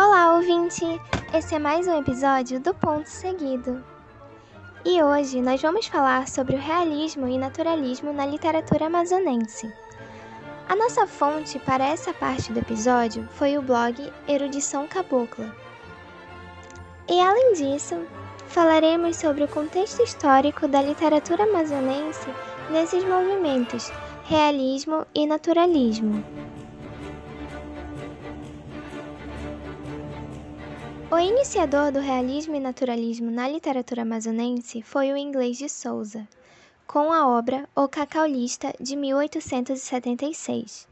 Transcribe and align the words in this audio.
Olá, 0.00 0.36
ouvinte! 0.36 0.84
Esse 1.34 1.56
é 1.56 1.58
mais 1.58 1.88
um 1.88 1.98
episódio 1.98 2.60
do 2.60 2.72
Ponto 2.72 3.08
Seguido. 3.10 3.84
E 4.84 5.02
hoje 5.02 5.42
nós 5.42 5.60
vamos 5.60 5.88
falar 5.88 6.28
sobre 6.28 6.54
o 6.54 6.60
realismo 6.60 7.26
e 7.26 7.36
naturalismo 7.36 8.12
na 8.12 8.24
literatura 8.24 8.86
amazonense. 8.86 9.68
A 10.68 10.76
nossa 10.76 11.04
fonte 11.04 11.58
para 11.58 11.84
essa 11.84 12.14
parte 12.14 12.52
do 12.52 12.60
episódio 12.60 13.28
foi 13.32 13.58
o 13.58 13.62
blog 13.62 14.12
Erudição 14.28 14.86
Cabocla. 14.86 15.52
E 17.08 17.20
além 17.20 17.54
disso, 17.54 18.00
falaremos 18.46 19.16
sobre 19.16 19.42
o 19.42 19.48
contexto 19.48 20.00
histórico 20.00 20.68
da 20.68 20.80
literatura 20.80 21.42
amazonense 21.42 22.28
nesses 22.70 23.02
movimentos, 23.02 23.90
realismo 24.22 25.04
e 25.12 25.26
naturalismo. 25.26 26.24
O 31.10 31.18
iniciador 31.18 31.90
do 31.90 32.00
realismo 32.00 32.54
e 32.54 32.60
naturalismo 32.60 33.30
na 33.30 33.48
literatura 33.48 34.02
amazonense 34.02 34.82
foi 34.82 35.10
o 35.10 35.16
inglês 35.16 35.56
de 35.56 35.66
Souza, 35.66 36.28
com 36.86 37.10
a 37.10 37.26
obra 37.26 37.66
O 37.74 37.88
Cacaulista 37.88 38.74
de 38.78 38.94
1876. 38.94 40.86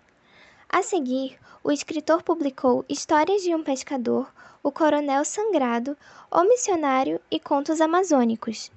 A 0.71 0.83
seguir, 0.83 1.39
o 1.63 1.71
escritor 1.71 2.23
publicou 2.23 2.83
Histórias 2.89 3.43
de 3.43 3.55
um 3.55 3.63
Pescador, 3.63 4.33
O 4.63 4.73
Coronel 4.73 5.23
Sangrado, 5.23 5.95
O 6.31 6.45
Missionário 6.45 7.21
e 7.31 7.39
Contos 7.39 7.83
Amazônicos. 7.83 8.73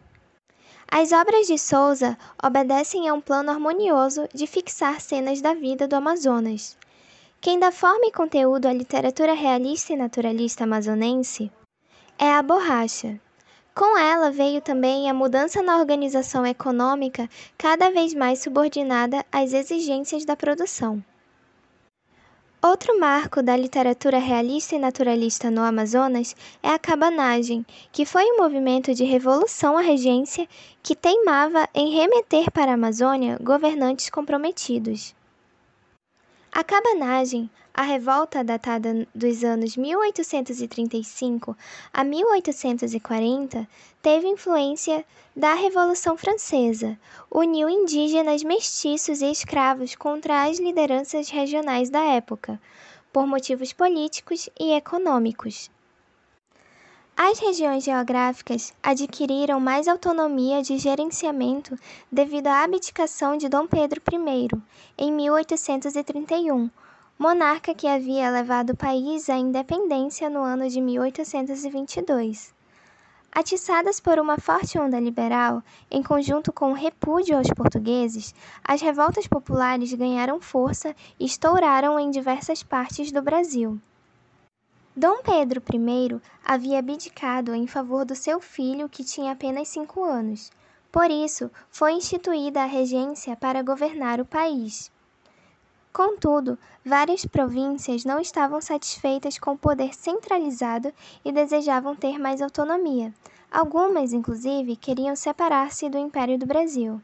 As 0.92 1.14
obras 1.14 1.48
de 1.48 1.58
Souza 1.58 2.18
obedecem 2.44 3.08
a 3.08 3.14
um 3.14 3.22
plano 3.22 3.50
harmonioso 3.50 4.28
de 4.34 4.46
fixar 4.46 5.00
cenas 5.00 5.40
da 5.40 5.54
vida 5.54 5.88
do 5.88 5.96
Amazonas 5.96 6.78
quem 7.42 7.58
dá 7.58 7.72
forma 7.72 8.06
e 8.06 8.12
conteúdo 8.12 8.66
à 8.66 8.74
literatura 8.74 9.34
realista 9.34 9.94
e 9.94 9.96
naturalista 9.96 10.66
amazonense 10.66 11.50
é 12.18 12.34
a 12.34 12.44
borracha. 12.44 13.18
Com 13.74 13.98
ela 13.98 14.30
veio 14.30 14.60
também 14.60 15.10
a 15.10 15.14
mudança 15.14 15.62
na 15.62 15.78
organização 15.78 16.46
econômica, 16.46 17.30
cada 17.58 17.90
vez 17.92 18.14
mais 18.14 18.40
subordinada 18.40 19.26
às 19.32 19.54
exigências 19.54 20.26
da 20.26 20.36
produção. 20.36 21.02
Outro 22.62 23.00
marco 23.00 23.42
da 23.42 23.56
literatura 23.56 24.18
realista 24.18 24.76
e 24.76 24.80
naturalista 24.80 25.50
no 25.50 25.62
Amazonas 25.62 26.36
é 26.62 26.68
a 26.68 26.78
cabanagem, 26.78 27.66
que 27.90 28.06
foi 28.06 28.26
um 28.26 28.38
movimento 28.40 28.94
de 28.94 29.06
revolução 29.06 29.78
à 29.78 29.82
regência 29.82 30.46
que 30.84 30.94
teimava 30.94 31.70
em 31.74 31.96
remeter 31.96 32.52
para 32.52 32.72
a 32.72 32.74
Amazônia 32.74 33.38
governantes 33.42 34.10
comprometidos. 34.10 35.16
A 36.52 36.64
cabanagem, 36.64 37.48
a 37.72 37.84
revolta 37.84 38.44
datada 38.44 39.08
dos 39.14 39.44
anos 39.44 39.78
1835 39.78 41.56
a 41.94 42.04
1840, 42.04 43.68
teve 44.02 44.28
influência 44.28 45.06
da 45.36 45.54
Revolução 45.54 46.18
Francesa, 46.18 46.98
uniu 47.30 47.70
indígenas, 47.70 48.42
mestiços 48.42 49.22
e 49.22 49.30
escravos 49.30 49.94
contra 49.94 50.46
as 50.46 50.60
lideranças 50.60 51.30
regionais 51.30 51.92
da 51.92 52.02
época, 52.02 52.60
por 53.14 53.28
motivos 53.28 53.72
políticos 53.72 54.50
e 54.60 54.74
econômicos. 54.74 55.70
As 57.22 57.38
regiões 57.38 57.84
geográficas 57.84 58.74
adquiriram 58.82 59.60
mais 59.60 59.90
autonomia 59.90 60.64
de 60.64 60.78
gerenciamento 60.78 61.78
devido 62.10 62.48
à 62.48 62.64
abdicação 62.64 63.36
de 63.36 63.50
Dom 63.50 63.68
Pedro 63.68 64.02
I, 64.10 64.48
em 64.98 65.12
1831, 65.12 66.70
monarca 67.20 67.76
que 67.76 67.88
havia 67.88 68.32
levado 68.32 68.70
o 68.70 68.78
país 68.78 69.30
à 69.30 69.36
independência 69.36 70.30
no 70.30 70.40
ano 70.42 70.70
de 70.70 70.80
1822. 70.80 72.54
Atiçadas 73.30 74.00
por 74.00 74.18
uma 74.18 74.38
forte 74.38 74.80
onda 74.80 74.98
liberal, 74.98 75.62
em 75.92 76.02
conjunto 76.02 76.54
com 76.54 76.72
o 76.72 76.74
repúdio 76.74 77.38
aos 77.38 77.50
portugueses, 77.50 78.34
as 78.64 78.82
revoltas 78.82 79.28
populares 79.28 79.94
ganharam 79.94 80.40
força 80.40 80.96
e 81.20 81.26
estouraram 81.26 82.00
em 82.00 82.12
diversas 82.12 82.64
partes 82.64 83.12
do 83.12 83.22
Brasil. 83.22 83.78
Dom 84.96 85.22
Pedro 85.22 85.62
I 85.72 86.20
havia 86.44 86.80
abdicado 86.80 87.54
em 87.54 87.68
favor 87.68 88.04
do 88.04 88.16
seu 88.16 88.42
filho, 88.42 88.90
que 88.90 89.04
tinha 89.04 89.32
apenas 89.32 89.68
cinco 89.68 90.04
anos. 90.04 90.52
Por 90.92 91.12
isso, 91.12 91.52
foi 91.70 91.94
instituída 91.94 92.64
a 92.64 92.66
regência 92.66 93.36
para 93.36 93.62
governar 93.62 94.20
o 94.20 94.26
país. 94.26 94.92
Contudo, 95.94 96.58
várias 96.84 97.24
províncias 97.24 98.04
não 98.04 98.20
estavam 98.20 98.60
satisfeitas 98.60 99.38
com 99.38 99.52
o 99.52 99.58
poder 99.58 99.94
centralizado 99.94 100.92
e 101.24 101.32
desejavam 101.32 101.96
ter 101.96 102.18
mais 102.18 102.42
autonomia. 102.42 103.14
Algumas, 103.52 104.12
inclusive, 104.12 104.76
queriam 104.76 105.16
separar-se 105.16 105.88
do 105.88 105.98
Império 105.98 106.38
do 106.38 106.46
Brasil. 106.48 107.00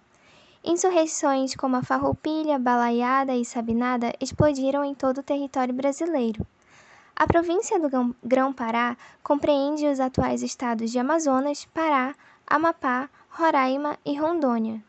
Insurreições 0.64 1.56
como 1.56 1.76
a 1.76 1.84
Farroupilha, 1.84 2.58
Balaiada 2.58 3.36
e 3.36 3.46
Sabinada 3.46 4.12
explodiram 4.20 4.84
em 4.84 4.96
todo 4.96 5.20
o 5.20 5.24
território 5.24 5.74
brasileiro. 5.74 6.46
A 7.18 7.26
província 7.26 7.80
do 7.80 8.14
Grão-Pará 8.22 8.98
compreende 9.24 9.88
os 9.88 10.02
atuais 10.02 10.44
estados 10.44 10.92
de 10.92 11.00
Amazonas, 11.00 11.64
Pará, 11.74 12.14
Amapá, 12.46 13.10
Roraima 13.30 13.98
e 14.06 14.18
Rondônia. 14.20 14.84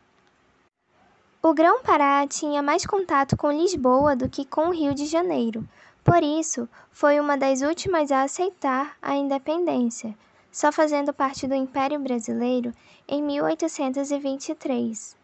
O 1.41 1.53
Grão-Pará 1.53 2.27
tinha 2.27 2.61
mais 2.61 2.85
contato 2.85 3.37
com 3.37 3.49
Lisboa 3.49 4.13
do 4.13 4.27
que 4.27 4.43
com 4.43 4.67
o 4.67 4.73
Rio 4.73 4.93
de 4.93 5.05
Janeiro, 5.05 5.65
por 6.03 6.21
isso 6.21 6.67
foi 6.91 7.17
uma 7.17 7.37
das 7.37 7.61
últimas 7.61 8.11
a 8.11 8.23
aceitar 8.23 8.97
a 9.01 9.15
independência, 9.15 10.13
só 10.51 10.69
fazendo 10.69 11.13
parte 11.13 11.47
do 11.47 11.55
Império 11.55 11.99
Brasileiro 11.99 12.73
em 13.07 13.23
1823. 13.23 15.15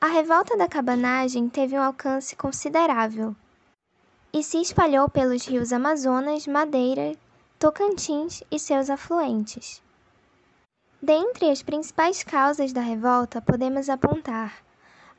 A 0.00 0.06
revolta 0.06 0.56
da 0.56 0.68
cabanagem 0.68 1.48
teve 1.48 1.76
um 1.76 1.82
alcance 1.82 2.36
considerável 2.36 3.34
e 4.34 4.42
se 4.42 4.60
espalhou 4.60 5.08
pelos 5.08 5.46
rios 5.46 5.72
Amazonas, 5.72 6.44
Madeira, 6.48 7.16
Tocantins 7.56 8.42
e 8.50 8.58
seus 8.58 8.90
afluentes. 8.90 9.80
Dentre 11.00 11.48
as 11.50 11.62
principais 11.62 12.24
causas 12.24 12.72
da 12.72 12.80
revolta, 12.80 13.40
podemos 13.40 13.88
apontar 13.88 14.52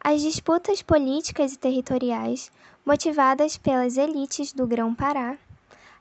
as 0.03 0.21
disputas 0.21 0.81
políticas 0.81 1.53
e 1.53 1.57
territoriais 1.57 2.51
motivadas 2.85 3.57
pelas 3.57 3.95
elites 3.95 4.51
do 4.51 4.67
Grão-Pará. 4.67 5.37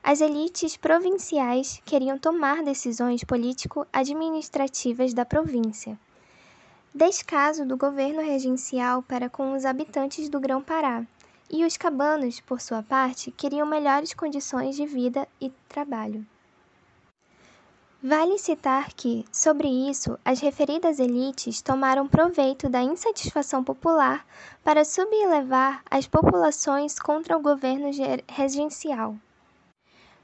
As 0.03 0.19
elites 0.19 0.75
provinciais 0.75 1.81
queriam 1.85 2.19
tomar 2.19 2.63
decisões 2.63 3.23
político-administrativas 3.23 5.13
da 5.13 5.23
província. 5.23 5.97
Descaso 6.93 7.65
do 7.65 7.77
governo 7.77 8.21
regencial 8.21 9.01
para 9.01 9.29
com 9.29 9.53
os 9.53 9.63
habitantes 9.63 10.27
do 10.27 10.39
Grão-Pará, 10.39 11.05
e 11.49 11.65
os 11.65 11.77
cabanos, 11.77 12.39
por 12.39 12.59
sua 12.59 12.81
parte, 12.81 13.31
queriam 13.31 13.67
melhores 13.67 14.13
condições 14.13 14.75
de 14.75 14.85
vida 14.85 15.27
e 15.39 15.49
trabalho. 15.69 16.25
Vale 18.07 18.37
citar 18.37 18.93
que, 18.93 19.25
sobre 19.31 19.67
isso, 19.67 20.15
as 20.23 20.39
referidas 20.39 20.99
elites 20.99 21.61
tomaram 21.61 22.07
proveito 22.07 22.69
da 22.69 22.83
insatisfação 22.83 23.63
popular 23.63 24.25
para 24.63 24.85
sublevar 24.85 25.81
as 25.89 26.05
populações 26.05 26.99
contra 26.99 27.35
o 27.35 27.41
governo 27.41 27.89
regencial. 28.27 29.15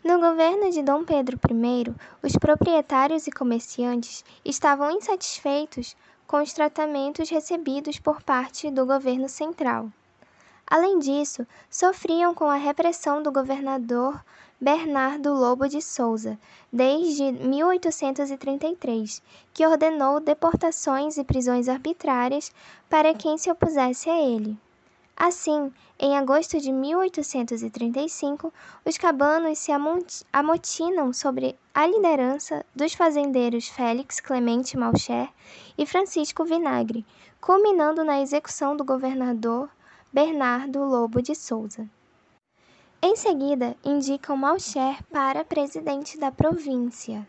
No 0.03 0.19
governo 0.19 0.69
de 0.69 0.83
Dom 0.83 1.03
Pedro 1.03 1.39
I, 1.49 1.93
os 2.21 2.33
proprietários 2.33 3.25
e 3.25 3.31
comerciantes 3.31 4.23
estavam 4.45 4.91
insatisfeitos 4.91 5.95
com 6.27 6.41
os 6.41 6.53
tratamentos 6.53 7.29
recebidos 7.29 7.99
por 7.99 8.21
parte 8.21 8.69
do 8.69 8.85
governo 8.85 9.27
central. 9.27 9.91
Além 10.71 10.99
disso, 10.99 11.45
sofriam 11.69 12.33
com 12.33 12.45
a 12.45 12.55
repressão 12.55 13.21
do 13.21 13.29
governador 13.29 14.23
Bernardo 14.57 15.33
Lobo 15.33 15.67
de 15.67 15.81
Souza 15.81 16.39
desde 16.71 17.29
1833, 17.29 19.21
que 19.53 19.67
ordenou 19.67 20.21
deportações 20.21 21.17
e 21.17 21.25
prisões 21.25 21.67
arbitrárias 21.67 22.53
para 22.89 23.13
quem 23.13 23.37
se 23.37 23.51
opusesse 23.51 24.09
a 24.09 24.17
ele. 24.17 24.57
Assim, 25.17 25.73
em 25.99 26.17
agosto 26.17 26.57
de 26.57 26.71
1835, 26.71 28.53
os 28.85 28.97
cabanos 28.97 29.59
se 29.59 29.73
amotinam 30.31 31.11
sobre 31.11 31.59
a 31.73 31.85
liderança 31.85 32.65
dos 32.73 32.93
fazendeiros 32.93 33.67
Félix 33.67 34.21
Clemente 34.21 34.77
Malcher 34.77 35.27
e 35.77 35.85
Francisco 35.85 36.45
Vinagre, 36.45 37.05
culminando 37.41 38.05
na 38.05 38.21
execução 38.21 38.77
do 38.77 38.85
governador 38.85 39.69
Bernardo 40.13 40.83
Lobo 40.83 41.21
de 41.21 41.33
Souza. 41.33 41.89
Em 43.01 43.15
seguida, 43.15 43.77
indicam 43.81 44.35
Malcher 44.35 45.01
para 45.05 45.45
presidente 45.45 46.19
da 46.19 46.29
província. 46.29 47.25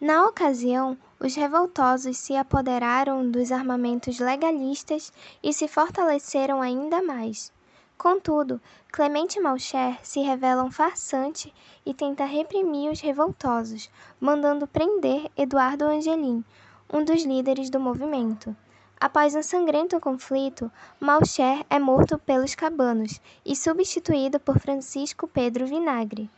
Na 0.00 0.24
ocasião, 0.24 0.96
os 1.20 1.34
revoltosos 1.34 2.16
se 2.16 2.34
apoderaram 2.34 3.30
dos 3.30 3.52
armamentos 3.52 4.18
legalistas 4.18 5.12
e 5.42 5.52
se 5.52 5.68
fortaleceram 5.68 6.62
ainda 6.62 7.02
mais. 7.02 7.52
Contudo, 7.98 8.62
Clemente 8.90 9.38
Malcher 9.38 9.98
se 10.02 10.20
revela 10.20 10.64
um 10.64 10.70
farsante 10.70 11.52
e 11.84 11.92
tenta 11.92 12.24
reprimir 12.24 12.90
os 12.90 13.02
revoltosos, 13.02 13.90
mandando 14.18 14.66
prender 14.66 15.30
Eduardo 15.36 15.84
Angelim, 15.84 16.42
um 16.90 17.04
dos 17.04 17.26
líderes 17.26 17.68
do 17.68 17.78
movimento. 17.78 18.56
Após 18.98 19.34
um 19.34 19.42
sangrento 19.42 20.00
conflito, 20.00 20.72
Malcher 20.98 21.64
é 21.68 21.78
morto 21.78 22.18
pelos 22.18 22.54
cabanos 22.54 23.20
e 23.44 23.54
substituído 23.54 24.40
por 24.40 24.58
Francisco 24.58 25.28
Pedro 25.28 25.66
Vinagre. 25.66 26.30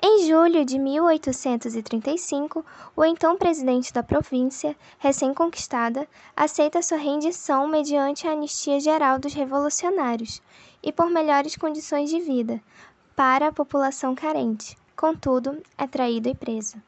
Em 0.00 0.28
julho 0.28 0.64
de 0.64 0.78
1835, 0.78 2.64
o 2.94 3.04
então 3.04 3.36
presidente 3.36 3.92
da 3.92 4.04
província, 4.04 4.76
recém-conquistada, 5.00 6.06
aceita 6.36 6.80
sua 6.80 6.98
rendição 6.98 7.66
mediante 7.66 8.28
a 8.28 8.30
anistia 8.30 8.78
geral 8.78 9.18
dos 9.18 9.34
revolucionários 9.34 10.40
e 10.80 10.92
por 10.92 11.10
melhores 11.10 11.56
condições 11.56 12.08
de 12.08 12.20
vida 12.20 12.62
para 13.16 13.48
a 13.48 13.52
população 13.52 14.14
carente. 14.14 14.78
Contudo, 14.94 15.60
é 15.76 15.88
traído 15.88 16.28
e 16.28 16.34
preso. 16.36 16.80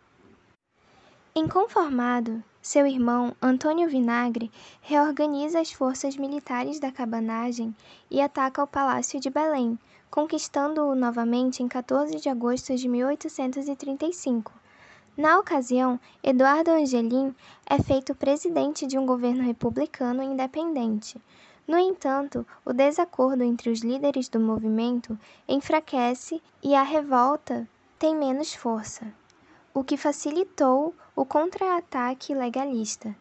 Inconformado, 1.35 2.41
seu 2.63 2.87
irmão, 2.87 3.35
Antônio 3.41 3.89
Vinagre, 3.89 4.53
reorganiza 4.83 5.61
as 5.61 5.73
forças 5.73 6.15
militares 6.17 6.79
da 6.79 6.93
cabanagem 6.93 7.75
e 8.11 8.21
ataca 8.21 8.63
o 8.63 8.67
Palácio 8.67 9.19
de 9.19 9.31
Belém, 9.31 9.79
conquistando-o 10.11 10.95
novamente 10.95 11.63
em 11.63 11.69
14 11.69 12.21
de 12.21 12.29
agosto 12.29 12.77
de 12.77 12.87
1835. 12.87 14.53
Na 15.17 15.39
ocasião, 15.39 15.99
Eduardo 16.23 16.71
Angelim 16.71 17.35
é 17.65 17.83
feito 17.83 18.15
presidente 18.15 18.87
de 18.87 18.99
um 18.99 19.07
governo 19.07 19.43
republicano 19.43 20.23
independente. 20.23 21.19
No 21.67 21.79
entanto, 21.79 22.47
o 22.63 22.75
desacordo 22.75 23.43
entre 23.43 23.71
os 23.71 23.81
líderes 23.81 24.29
do 24.29 24.39
movimento 24.39 25.19
enfraquece 25.49 26.43
e 26.63 26.75
a 26.75 26.83
revolta 26.83 27.67
tem 27.99 28.15
menos 28.15 28.53
força 28.53 29.19
o 29.73 29.85
que 29.85 29.97
facilitou 29.97 30.95
o 31.15 31.25
contra-ataque 31.25 32.35
legalista. 32.35 33.15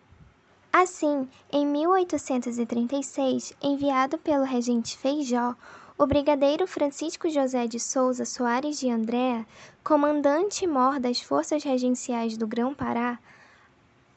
Assim, 0.72 1.28
em 1.52 1.66
1836, 1.66 3.54
enviado 3.62 4.18
pelo 4.18 4.44
regente 4.44 4.98
Feijó, 4.98 5.56
o 5.98 6.08
brigadeiro 6.08 6.66
Francisco 6.66 7.30
José 7.30 7.68
de 7.68 7.80
Souza 7.80 8.24
Soares 8.24 8.80
de 8.80 8.90
Andréa, 8.90 9.46
comandante-mor 9.84 11.00
das 11.00 11.20
forças 11.20 11.64
regenciais 11.64 12.38
do 12.38 12.48
Grão-Pará, 12.48 13.20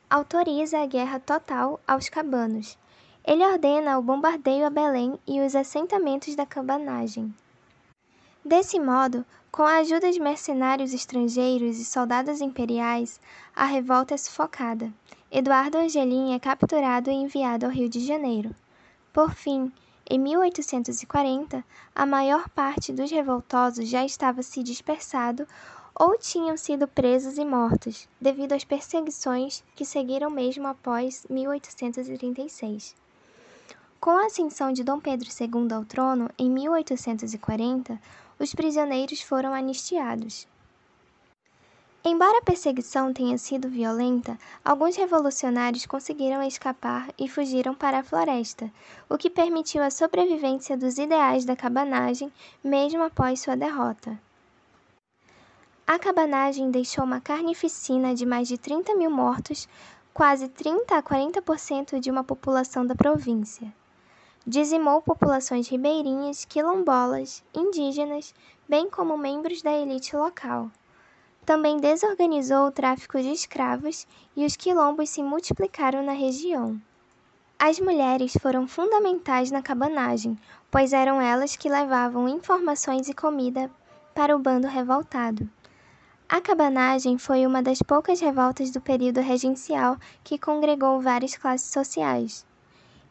autoriza 0.09 0.79
a 0.79 0.87
guerra 0.87 1.19
total 1.19 1.81
aos 1.89 2.09
cabanos. 2.09 2.79
Ele 3.25 3.45
ordena 3.45 3.99
o 3.99 4.03
bombardeio 4.03 4.67
a 4.67 4.71
Belém 4.71 5.19
e 5.27 5.41
os 5.41 5.57
assentamentos 5.57 6.35
da 6.35 6.45
cabanagem. 6.45 7.35
Desse 8.45 8.81
modo, 8.81 9.25
com 9.53 9.63
a 9.63 9.77
ajuda 9.77 10.11
de 10.11 10.19
mercenários 10.19 10.93
estrangeiros 10.93 11.79
e 11.79 11.85
soldados 11.85 12.41
imperiais, 12.41 13.21
a 13.55 13.65
revolta 13.67 14.15
é 14.15 14.17
sufocada. 14.17 14.93
Eduardo 15.31 15.79
Angelim 15.79 16.35
é 16.35 16.41
capturado 16.41 17.09
e 17.09 17.15
enviado 17.15 17.67
ao 17.67 17.73
Rio 17.73 17.89
de 17.89 18.01
Janeiro. 18.05 18.53
Por 19.13 19.33
fim, 19.33 19.71
em 20.11 20.19
1840, 20.19 21.65
a 21.95 22.05
maior 22.05 22.49
parte 22.49 22.93
dos 22.93 23.13
revoltosos 23.13 23.89
já 23.89 24.05
estava 24.05 24.43
se 24.43 24.61
dispersado 24.61 25.47
ou 25.95 26.19
tinham 26.19 26.57
sido 26.57 26.89
presos 26.89 27.39
e 27.39 27.45
mortos, 27.45 28.09
devido 28.21 28.55
às 28.55 28.65
perseguições 28.65 29.63
que 29.77 29.85
seguiram 29.85 30.29
mesmo 30.29 30.67
após 30.67 31.25
1836. 31.31 32.97
Com 34.01 34.11
a 34.11 34.27
ascensão 34.27 34.73
de 34.73 34.83
Dom 34.83 34.99
Pedro 34.99 35.29
II 35.29 35.73
ao 35.73 35.85
trono 35.85 36.29
em 36.37 36.51
1840, 36.51 38.01
os 38.43 38.53
prisioneiros 38.53 39.23
foram 39.23 39.55
anistiados. 39.55 40.49
Embora 42.05 42.39
a 42.39 42.43
perseguição 42.43 43.13
tenha 43.13 43.39
sido 43.39 43.69
violenta, 43.69 44.37
alguns 44.65 44.97
revolucionários 44.97 45.87
conseguiram 45.87 46.43
escapar 46.43 47.09
e 47.17 47.29
fugiram 47.29 47.73
para 47.73 48.01
a 48.01 48.03
floresta, 48.03 48.69
o 49.09 49.17
que 49.17 49.31
permitiu 49.31 49.85
a 49.85 49.91
sobrevivência 49.91 50.77
dos 50.77 50.99
ideais 50.99 51.45
da 51.45 51.55
cabanagem 51.55 52.33
mesmo 52.65 53.05
após 53.05 53.39
sua 53.39 53.57
derrota. 53.57 54.19
A 55.87 55.97
cabanagem 55.97 56.73
deixou 56.73 57.05
uma 57.05 57.21
carnificina 57.21 58.13
de 58.13 58.27
mais 58.27 58.49
de 58.49 58.59
30 58.59 58.97
mil 58.97 59.11
mortos, 59.11 59.69
quase 60.13 60.49
30 60.49 60.97
a 60.97 61.03
40% 61.03 62.01
de 62.01 62.11
uma 62.11 62.25
população 62.25 62.85
da 62.85 62.97
província. 62.97 63.73
Dizimou 64.45 65.01
populações 65.01 65.69
ribeirinhas, 65.69 66.45
quilombolas, 66.45 67.45
indígenas, 67.55 68.35
bem 68.69 68.91
como 68.91 69.17
membros 69.17 69.63
da 69.63 69.73
elite 69.73 70.17
local. 70.17 70.69
Também 71.47 71.77
desorganizou 71.77 72.67
o 72.67 72.73
tráfico 72.73 73.23
de 73.23 73.31
escravos 73.31 74.05
e 74.35 74.45
os 74.45 74.57
quilombos 74.57 75.11
se 75.11 75.23
multiplicaram 75.23 76.03
na 76.03 76.11
região. 76.11 76.81
As 77.57 77.79
mulheres 77.79 78.33
foram 78.43 78.67
fundamentais 78.67 79.53
na 79.53 79.63
cabanagem, 79.63 80.37
pois 80.73 80.93
eram 80.93 81.21
elas 81.21 81.55
que 81.55 81.69
levavam 81.69 82.29
informações 82.29 83.09
e 83.09 83.15
comida 83.15 83.71
para 84.13 84.35
o 84.35 84.41
bando 84.41 84.67
revoltado. 84.67 85.49
A 86.29 86.41
cabanagem 86.41 87.17
foi 87.17 87.47
uma 87.47 87.63
das 87.63 87.81
poucas 87.81 88.19
revoltas 88.19 88.73
do 88.73 88.81
período 88.81 89.21
regencial 89.21 89.97
que 90.25 90.37
congregou 90.37 91.01
várias 91.01 91.37
classes 91.37 91.71
sociais. 91.71 92.45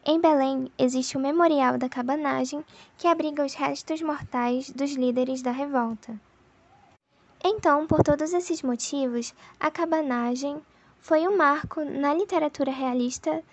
Em 0.04 0.20
Belém 0.20 0.68
existe 0.76 1.16
o 1.16 1.20
Memorial 1.20 1.78
da 1.78 1.88
Cabanagem, 1.88 2.64
que 2.98 3.06
abriga 3.06 3.44
os 3.44 3.54
restos 3.54 4.02
mortais 4.02 4.68
dos 4.68 4.94
líderes 4.94 5.42
da 5.42 5.52
revolta. 5.52 6.18
Então, 7.44 7.86
por 7.86 8.02
todos 8.02 8.32
esses 8.32 8.62
motivos, 8.62 9.32
a 9.60 9.70
cabanagem 9.70 10.60
foi 11.00 11.28
um 11.28 11.36
marco 11.36 11.84
na 11.84 12.12
literatura 12.14 12.72
realista 12.72 13.44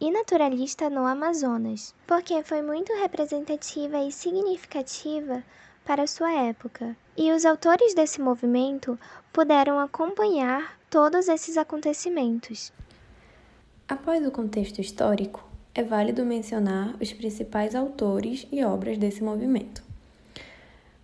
e 0.00 0.10
naturalista 0.12 0.88
no 0.88 1.04
Amazonas, 1.06 1.92
porque 2.06 2.40
foi 2.44 2.62
muito 2.62 2.92
representativa 2.92 3.98
e 3.98 4.12
significativa 4.12 5.42
para 5.84 6.06
sua 6.06 6.32
época. 6.32 6.96
E 7.16 7.32
os 7.32 7.44
autores 7.44 7.94
desse 7.94 8.20
movimento 8.20 8.96
puderam 9.32 9.80
acompanhar 9.80 10.78
todos 10.88 11.26
esses 11.26 11.56
acontecimentos. 11.56 12.72
Após 13.88 14.24
o 14.24 14.30
contexto 14.30 14.80
histórico, 14.80 15.42
é 15.76 15.82
válido 15.82 16.24
mencionar 16.24 16.96
os 16.98 17.12
principais 17.12 17.74
autores 17.74 18.46
e 18.50 18.64
obras 18.64 18.96
desse 18.96 19.22
movimento. 19.22 19.84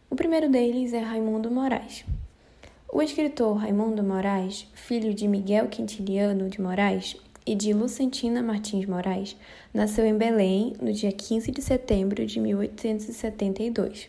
O 0.08 0.16
primeiro 0.16 0.48
deles 0.48 0.94
é 0.94 0.98
Raimundo 0.98 1.50
Moraes. 1.50 2.06
O 2.90 3.02
escritor 3.02 3.58
Raimundo 3.58 4.02
Moraes, 4.02 4.66
filho 4.72 5.12
de 5.12 5.28
Miguel 5.28 5.68
Quintiliano 5.68 6.48
de 6.48 6.58
Moraes 6.58 7.18
e 7.44 7.54
de 7.54 7.74
Lucentina 7.74 8.42
Martins 8.42 8.86
Moraes, 8.86 9.36
nasceu 9.74 10.06
em 10.06 10.16
Belém 10.16 10.72
no 10.80 10.90
dia 10.90 11.12
15 11.12 11.50
de 11.50 11.60
setembro 11.60 12.24
de 12.24 12.40
1872. 12.40 14.08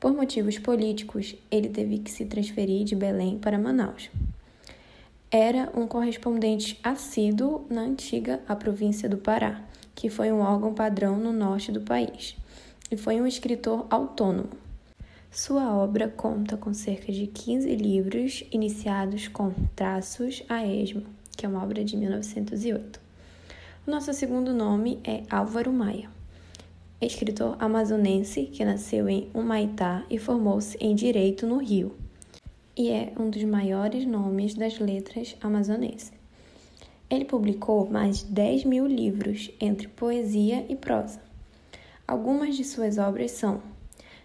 Por 0.00 0.14
motivos 0.14 0.58
políticos, 0.58 1.36
ele 1.50 1.68
teve 1.68 1.98
que 1.98 2.10
se 2.10 2.24
transferir 2.24 2.84
de 2.84 2.96
Belém 2.96 3.38
para 3.38 3.58
Manaus. 3.58 4.08
Era 5.30 5.70
um 5.76 5.86
correspondente 5.86 6.80
assíduo 6.82 7.66
na 7.68 7.82
antiga 7.82 8.40
a 8.48 8.56
província 8.56 9.06
do 9.06 9.18
Pará 9.18 9.62
que 9.94 10.08
foi 10.08 10.32
um 10.32 10.40
órgão 10.40 10.74
padrão 10.74 11.16
no 11.16 11.32
norte 11.32 11.70
do 11.70 11.80
país, 11.80 12.36
e 12.90 12.96
foi 12.96 13.20
um 13.20 13.26
escritor 13.26 13.86
autônomo. 13.90 14.50
Sua 15.30 15.74
obra 15.74 16.08
conta 16.08 16.56
com 16.56 16.74
cerca 16.74 17.10
de 17.10 17.26
15 17.26 17.74
livros 17.74 18.44
iniciados 18.52 19.28
com 19.28 19.50
Traços 19.74 20.42
a 20.48 20.66
Esmo, 20.66 21.04
que 21.36 21.46
é 21.46 21.48
uma 21.48 21.62
obra 21.62 21.82
de 21.82 21.96
1908. 21.96 23.00
O 23.86 23.90
nosso 23.90 24.12
segundo 24.12 24.52
nome 24.52 25.00
é 25.02 25.22
Álvaro 25.30 25.72
Maia, 25.72 26.10
escritor 27.00 27.56
amazonense 27.58 28.44
que 28.44 28.64
nasceu 28.64 29.08
em 29.08 29.28
Humaitá 29.32 30.04
e 30.08 30.18
formou-se 30.18 30.76
em 30.78 30.94
Direito 30.94 31.46
no 31.46 31.56
Rio, 31.56 31.96
e 32.76 32.90
é 32.90 33.12
um 33.18 33.28
dos 33.28 33.42
maiores 33.44 34.06
nomes 34.06 34.54
das 34.54 34.78
letras 34.78 35.36
amazonenses. 35.40 36.21
Ele 37.12 37.26
publicou 37.26 37.90
mais 37.90 38.20
de 38.20 38.32
10 38.32 38.64
mil 38.64 38.86
livros 38.86 39.50
entre 39.60 39.86
poesia 39.86 40.64
e 40.66 40.74
prosa. 40.74 41.20
Algumas 42.08 42.56
de 42.56 42.64
suas 42.64 42.96
obras 42.96 43.32
são 43.32 43.60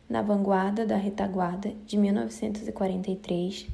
Na 0.10 0.22
Vanguarda 0.22 0.86
da 0.86 0.96
Retaguarda, 0.96 1.74
de 1.86 1.98
1943, 1.98 3.68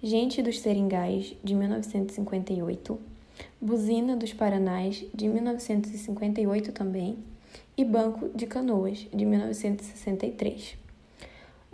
Gente 0.00 0.40
dos 0.40 0.60
Seringais, 0.60 1.34
de 1.42 1.52
1958, 1.52 2.96
Buzina 3.60 4.16
dos 4.16 4.32
Paranás, 4.32 5.04
de 5.12 5.26
1958 5.26 6.70
também, 6.70 7.18
e 7.76 7.84
Banco 7.84 8.28
de 8.32 8.46
Canoas, 8.46 9.04
de 9.12 9.24
1963. 9.24 10.83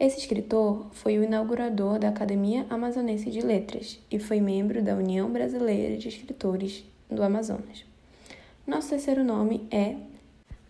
Esse 0.01 0.21
escritor 0.21 0.87
foi 0.93 1.19
o 1.19 1.25
inaugurador 1.25 1.99
da 1.99 2.09
Academia 2.09 2.65
Amazonense 2.71 3.31
de 3.31 3.43
Letras 3.43 3.99
e 4.11 4.19
foi 4.19 4.41
membro 4.41 4.83
da 4.83 4.95
União 4.95 5.31
Brasileira 5.31 5.99
de 5.99 6.09
Escritores 6.09 6.83
do 7.11 7.23
Amazonas. 7.23 7.85
Nosso 8.67 8.89
terceiro 8.89 9.23
nome 9.23 9.69
é 9.71 9.97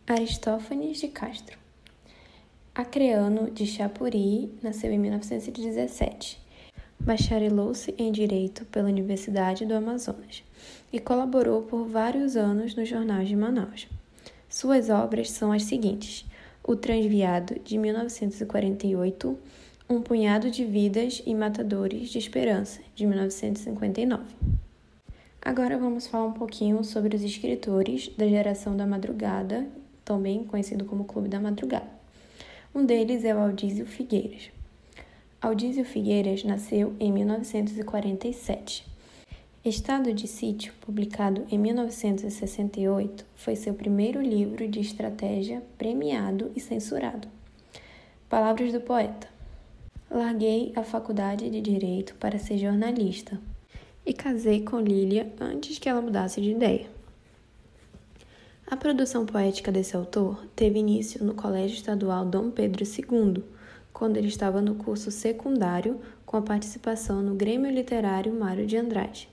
Aristófanes 0.04 0.98
de 0.98 1.06
Castro. 1.06 1.56
Acreano 2.74 3.52
de 3.52 3.68
Chapuri 3.68 4.52
nasceu 4.60 4.90
em 4.90 4.98
1917. 4.98 6.40
Bacharelou-se 6.98 7.94
em 7.96 8.10
Direito 8.10 8.64
pela 8.64 8.88
Universidade 8.88 9.64
do 9.64 9.74
Amazonas 9.74 10.42
e 10.92 10.98
colaborou 10.98 11.62
por 11.62 11.86
vários 11.86 12.36
anos 12.36 12.74
no 12.74 12.84
Jornal 12.84 13.22
de 13.22 13.36
Manaus. 13.36 13.86
Suas 14.48 14.90
obras 14.90 15.30
são 15.30 15.52
as 15.52 15.62
seguintes: 15.62 16.26
O 16.70 16.76
Transviado, 16.76 17.58
de 17.64 17.76
1948, 17.76 19.36
Um 19.88 20.00
Punhado 20.00 20.52
de 20.52 20.64
Vidas 20.64 21.20
e 21.26 21.34
Matadores 21.34 22.10
de 22.10 22.18
Esperança, 22.18 22.80
de 22.94 23.04
1959. 23.08 24.22
Agora 25.42 25.76
vamos 25.76 26.06
falar 26.06 26.26
um 26.26 26.32
pouquinho 26.32 26.84
sobre 26.84 27.16
os 27.16 27.24
escritores 27.24 28.08
da 28.16 28.24
geração 28.28 28.76
da 28.76 28.86
madrugada, 28.86 29.66
também 30.04 30.44
conhecido 30.44 30.84
como 30.84 31.06
Clube 31.06 31.28
da 31.28 31.40
Madrugada. 31.40 31.90
Um 32.72 32.86
deles 32.86 33.24
é 33.24 33.34
o 33.34 33.40
Aldísio 33.40 33.84
Figueiras. 33.84 34.52
Aldísio 35.42 35.84
Figueiras 35.84 36.44
nasceu 36.44 36.94
em 37.00 37.10
1947. 37.10 38.89
Estado 39.62 40.14
de 40.14 40.26
Sítio, 40.26 40.72
publicado 40.80 41.44
em 41.50 41.58
1968, 41.58 43.26
foi 43.36 43.54
seu 43.54 43.74
primeiro 43.74 44.18
livro 44.18 44.66
de 44.66 44.80
estratégia 44.80 45.62
premiado 45.76 46.50
e 46.56 46.60
censurado. 46.60 47.28
Palavras 48.26 48.72
do 48.72 48.80
poeta: 48.80 49.28
Larguei 50.10 50.72
a 50.74 50.82
faculdade 50.82 51.50
de 51.50 51.60
Direito 51.60 52.14
para 52.14 52.38
ser 52.38 52.56
jornalista 52.56 53.38
e 54.06 54.14
casei 54.14 54.62
com 54.62 54.80
Lília 54.80 55.30
antes 55.38 55.78
que 55.78 55.90
ela 55.90 56.00
mudasse 56.00 56.40
de 56.40 56.52
ideia. 56.52 56.88
A 58.66 58.78
produção 58.78 59.26
poética 59.26 59.70
desse 59.70 59.94
autor 59.94 60.42
teve 60.56 60.78
início 60.78 61.22
no 61.22 61.34
Colégio 61.34 61.76
Estadual 61.76 62.24
Dom 62.24 62.50
Pedro 62.50 62.82
II, 62.82 63.44
quando 63.92 64.16
ele 64.16 64.28
estava 64.28 64.62
no 64.62 64.76
curso 64.76 65.10
secundário 65.10 66.00
com 66.24 66.38
a 66.38 66.42
participação 66.42 67.20
no 67.20 67.34
Grêmio 67.34 67.70
Literário 67.70 68.32
Mário 68.32 68.66
de 68.66 68.78
Andrade. 68.78 69.28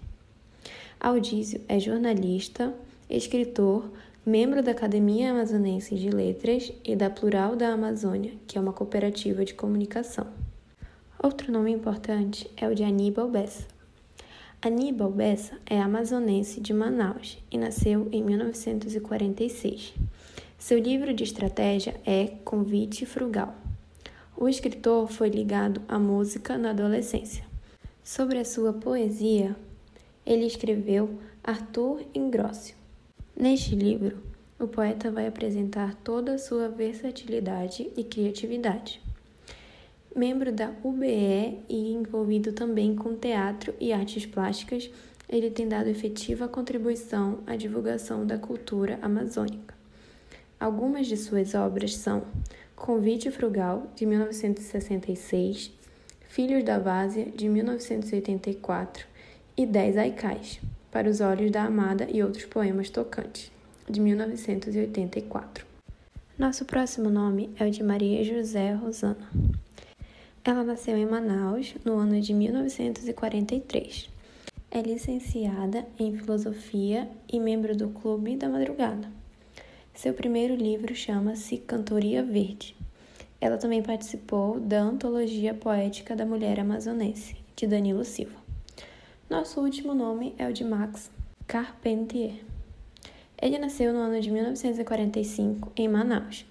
Aldísio 0.99 1.61
é 1.67 1.79
jornalista, 1.79 2.73
escritor, 3.07 3.91
membro 4.25 4.63
da 4.63 4.71
Academia 4.71 5.29
Amazonense 5.29 5.95
de 5.95 6.09
Letras 6.09 6.73
e 6.83 6.95
da 6.95 7.07
Plural 7.07 7.55
da 7.55 7.69
Amazônia, 7.69 8.33
que 8.47 8.57
é 8.57 8.61
uma 8.61 8.73
cooperativa 8.73 9.45
de 9.45 9.53
comunicação. 9.53 10.25
Outro 11.21 11.51
nome 11.51 11.71
importante 11.71 12.49
é 12.57 12.67
o 12.67 12.73
de 12.73 12.83
Aníbal 12.83 13.29
Bessa. 13.29 13.67
Aníbal 14.59 15.11
Bessa 15.11 15.55
é 15.67 15.79
amazonense 15.79 16.59
de 16.59 16.73
Manaus 16.73 17.37
e 17.51 17.59
nasceu 17.59 18.09
em 18.11 18.23
1946. 18.23 19.93
Seu 20.57 20.79
livro 20.79 21.13
de 21.13 21.23
estratégia 21.23 21.93
é 22.03 22.33
Convite 22.43 23.05
Frugal. 23.05 23.55
O 24.35 24.49
escritor 24.49 25.07
foi 25.11 25.29
ligado 25.29 25.79
à 25.87 25.99
música 25.99 26.57
na 26.57 26.71
adolescência. 26.71 27.43
Sobre 28.03 28.39
a 28.39 28.45
sua 28.45 28.73
poesia, 28.73 29.55
ele 30.27 30.45
escreveu 30.45 31.17
Arthur 31.43 32.05
Ingrócio. 32.13 32.75
Neste 33.35 33.73
livro, 33.73 34.21
o 34.59 34.67
poeta 34.67 35.09
vai 35.09 35.25
apresentar 35.25 35.95
toda 36.03 36.35
a 36.35 36.37
sua 36.37 36.69
versatilidade 36.69 37.89
e 37.97 38.03
criatividade 38.03 39.01
membro 40.17 40.51
da 40.51 40.73
UBE 40.83 41.59
e 41.69 41.93
envolvido 41.93 42.51
também 42.51 42.95
com 42.95 43.15
teatro 43.15 43.73
e 43.79 43.93
artes 43.93 44.25
plásticas, 44.25 44.89
ele 45.29 45.51
tem 45.51 45.67
dado 45.67 45.89
efetiva 45.89 46.47
contribuição 46.47 47.39
à 47.45 47.55
divulgação 47.55 48.25
da 48.25 48.37
cultura 48.37 48.97
amazônica. 49.01 49.75
Algumas 50.59 51.05
de 51.05 51.15
suas 51.15 51.53
obras 51.53 51.95
são 51.95 52.23
Convite 52.75 53.29
Frugal, 53.29 53.91
de 53.95 54.07
1966, 54.07 55.71
Filhos 56.27 56.63
da 56.63 56.79
Várzea, 56.79 57.25
de 57.25 57.47
1984 57.47 59.05
e 59.57 59.65
Dez 59.65 59.97
Aicais, 59.97 60.61
Para 60.91 61.09
os 61.09 61.19
Olhos 61.19 61.49
da 61.49 61.63
Amada 61.63 62.07
e 62.11 62.21
Outros 62.21 62.45
Poemas 62.45 62.91
Tocantes, 62.91 63.51
de 63.89 63.99
1984. 63.99 65.65
Nosso 66.37 66.63
próximo 66.63 67.09
nome 67.09 67.49
é 67.57 67.65
o 67.65 67.71
de 67.71 67.81
Maria 67.81 68.23
José 68.23 68.73
Rosana. 68.73 69.27
Ela 70.45 70.63
nasceu 70.63 70.95
em 70.95 71.07
Manaus 71.07 71.73
no 71.83 71.97
ano 71.97 72.21
de 72.21 72.35
1943. 72.35 74.07
É 74.69 74.79
licenciada 74.79 75.87
em 75.97 76.15
Filosofia 76.15 77.09
e 77.27 77.39
membro 77.39 77.75
do 77.75 77.89
Clube 77.89 78.35
da 78.35 78.47
Madrugada. 78.47 79.09
Seu 79.95 80.13
primeiro 80.13 80.55
livro 80.55 80.93
chama-se 80.93 81.57
Cantoria 81.57 82.21
Verde. 82.21 82.75
Ela 83.41 83.57
também 83.57 83.81
participou 83.81 84.59
da 84.59 84.79
Antologia 84.79 85.55
Poética 85.55 86.15
da 86.15 86.27
Mulher 86.27 86.59
Amazonense, 86.59 87.35
de 87.55 87.65
Danilo 87.65 88.05
Silva. 88.05 88.46
Nosso 89.29 89.59
último 89.59 89.93
nome 89.93 90.33
é 90.37 90.47
o 90.47 90.53
de 90.53 90.63
Max 90.63 91.11
Carpentier. 91.45 92.35
Ele 93.41 93.59
nasceu 93.59 93.91
no 93.91 93.99
ano 93.99 94.21
de 94.21 94.31
1945 94.31 95.69
em 95.75 95.89
Manaus 95.89 96.45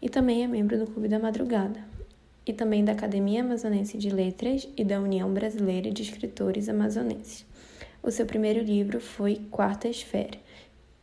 e 0.00 0.08
também 0.08 0.42
é 0.42 0.46
membro 0.46 0.78
do 0.78 0.86
Clube 0.86 1.08
da 1.08 1.18
Madrugada, 1.18 1.84
e 2.46 2.52
também 2.54 2.82
da 2.82 2.92
Academia 2.92 3.42
Amazonense 3.42 3.98
de 3.98 4.08
Letras 4.08 4.66
e 4.74 4.82
da 4.82 4.98
União 4.98 5.30
Brasileira 5.30 5.90
de 5.90 6.00
Escritores 6.00 6.70
Amazonenses. 6.70 7.44
O 8.02 8.10
seu 8.10 8.24
primeiro 8.24 8.64
livro 8.64 8.98
foi 8.98 9.42
Quarta 9.50 9.86
Esfera, 9.86 10.38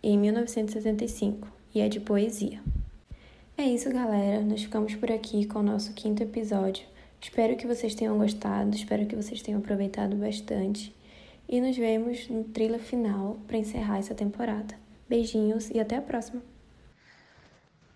em 0.02 0.18
1975, 0.18 1.48
e 1.76 1.80
é 1.80 1.88
de 1.88 2.00
poesia. 2.00 2.60
É 3.56 3.66
isso, 3.66 3.88
galera. 3.92 4.42
Nós 4.42 4.64
ficamos 4.64 4.96
por 4.96 5.12
aqui 5.12 5.46
com 5.46 5.60
o 5.60 5.64
nosso 5.64 5.94
quinto 5.94 6.24
episódio. 6.24 6.88
Espero 7.22 7.56
que 7.56 7.68
vocês 7.68 7.94
tenham 7.94 8.18
gostado, 8.18 8.76
espero 8.76 9.06
que 9.06 9.16
vocês 9.16 9.44
tenham 9.44 9.60
aproveitado 9.60 10.16
bastante. 10.16 10.98
E 11.52 11.60
nos 11.60 11.76
vemos 11.76 12.30
no 12.30 12.44
trilha 12.44 12.78
final 12.78 13.40
para 13.48 13.58
encerrar 13.58 13.98
essa 13.98 14.14
temporada. 14.14 14.76
Beijinhos 15.10 15.72
e 15.72 15.80
até 15.80 15.98
a 15.98 16.02
próxima! 16.02 16.44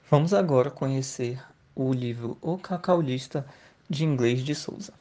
Vamos 0.09 0.33
agora 0.33 0.71
conhecer 0.71 1.39
o 1.75 1.93
livro 1.93 2.35
O 2.41 2.57
Cacaulista, 2.57 3.45
de 3.87 4.05
inglês 4.05 4.43
de 4.43 4.55
Souza. 4.55 4.91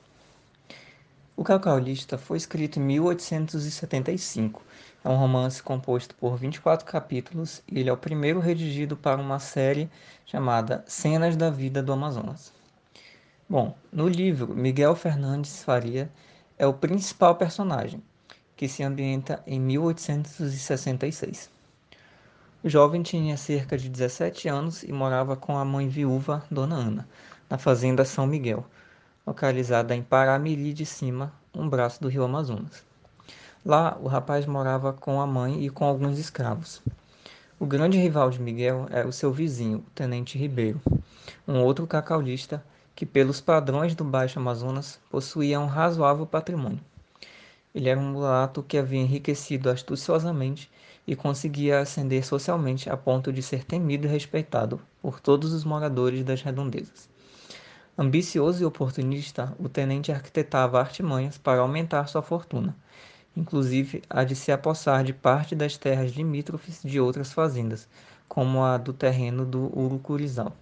O 1.35 1.43
Cacaulista 1.43 2.19
foi 2.19 2.37
escrito 2.37 2.79
em 2.79 2.83
1875. 2.83 4.63
É 5.03 5.09
um 5.09 5.17
romance 5.17 5.63
composto 5.63 6.15
por 6.17 6.37
24 6.37 6.85
capítulos 6.85 7.63
e 7.67 7.81
ele 7.81 7.89
é 7.89 7.93
o 7.93 7.97
primeiro 7.97 8.39
redigido 8.39 8.99
para 8.99 9.19
uma 9.19 9.39
série 9.39 9.89
chamada 10.27 10.85
Cenas 10.87 11.39
da 11.39 11.49
Vida 11.49 11.83
do 11.83 11.91
Amazonas. 11.91 12.53
Bom, 13.49 13.75
no 13.91 14.07
livro, 14.07 14.55
Miguel 14.55 14.95
Fernandes 14.95 15.65
Faria 15.65 16.13
é 16.59 16.67
o 16.67 16.75
principal 16.75 17.35
personagem, 17.37 18.03
que 18.63 18.69
se 18.69 18.85
ambienta 18.85 19.43
em 19.45 19.59
1866. 19.59 21.51
O 22.63 22.69
jovem 22.69 23.03
tinha 23.03 23.37
cerca 23.37 23.77
de 23.77 23.89
17 23.89 24.47
anos 24.47 24.85
e 24.85 24.93
morava 24.93 25.35
com 25.35 25.59
a 25.59 25.65
mãe 25.65 25.89
viúva, 25.89 26.45
Dona 26.49 26.77
Ana, 26.77 27.09
na 27.51 27.59
fazenda 27.59 28.05
São 28.05 28.25
Miguel, 28.25 28.65
localizada 29.27 29.97
em 29.97 30.03
Paramiri 30.05 30.73
de 30.73 30.87
Cima, 30.87 31.33
um 31.53 31.69
braço 31.69 32.01
do 32.01 32.07
rio 32.07 32.23
Amazonas. 32.23 32.85
Lá, 33.67 33.99
o 34.01 34.07
rapaz 34.07 34.47
morava 34.47 34.93
com 34.93 35.21
a 35.21 35.27
mãe 35.27 35.65
e 35.65 35.69
com 35.69 35.85
alguns 35.85 36.17
escravos. 36.17 36.81
O 37.59 37.67
grande 37.67 37.99
rival 37.99 38.31
de 38.31 38.41
Miguel 38.41 38.87
era 38.93 39.09
o 39.09 39.13
seu 39.13 39.33
vizinho, 39.33 39.79
o 39.79 39.91
Tenente 39.93 40.39
Ribeiro, 40.39 40.81
um 41.49 41.59
outro 41.65 41.85
cacaulista 41.85 42.65
que, 42.95 43.05
pelos 43.05 43.41
padrões 43.41 43.97
do 43.97 44.05
Baixo 44.05 44.39
Amazonas, 44.39 45.01
possuía 45.11 45.59
um 45.59 45.67
razoável 45.67 46.25
patrimônio. 46.25 46.92
Ele 47.75 47.89
era 47.89 47.99
um 47.99 48.13
mulato 48.13 48.63
que 48.63 48.77
havia 48.77 49.01
enriquecido 49.01 49.71
astuciosamente 49.71 50.71
e 51.07 51.17
conseguia 51.17 51.81
ascender 51.81 52.25
socialmente 52.25 52.91
a 52.91 52.97
ponto 52.97 53.33
de 53.33 53.43
ser 53.43 53.65
temido 53.65 54.07
e 54.07 54.11
respeitado 54.11 54.81
por 55.01 55.21
todos 55.21 55.53
os 55.53 55.65
moradores 55.65 56.23
das 56.23 56.43
redondezas. 56.43 57.09
Ambicioso 57.97 58.63
e 58.63 58.67
oportunista, 58.67 59.55
o 59.59 59.69
tenente 59.69 60.13
arquitetava 60.13 60.81
artimanhas 60.81 61.39
para 61.39 61.61
aumentar 61.61 62.07
sua 62.07 62.23
fortuna, 62.23 62.77
inclusive 63.37 64.03
a 64.09 64.25
de 64.25 64.35
se 64.35 64.53
apossar 64.53 65.05
de 65.05 65.13
parte 65.13 65.55
das 65.55 65.77
terras 65.77 66.13
limítrofes 66.13 66.81
de 66.83 67.01
outras 67.01 67.33
fazendas, 67.33 67.89
como 68.29 68.63
a 68.63 68.77
do 68.79 68.93
terreno 68.93 69.45
do 69.45 69.71
Urucurizal. 69.79 70.55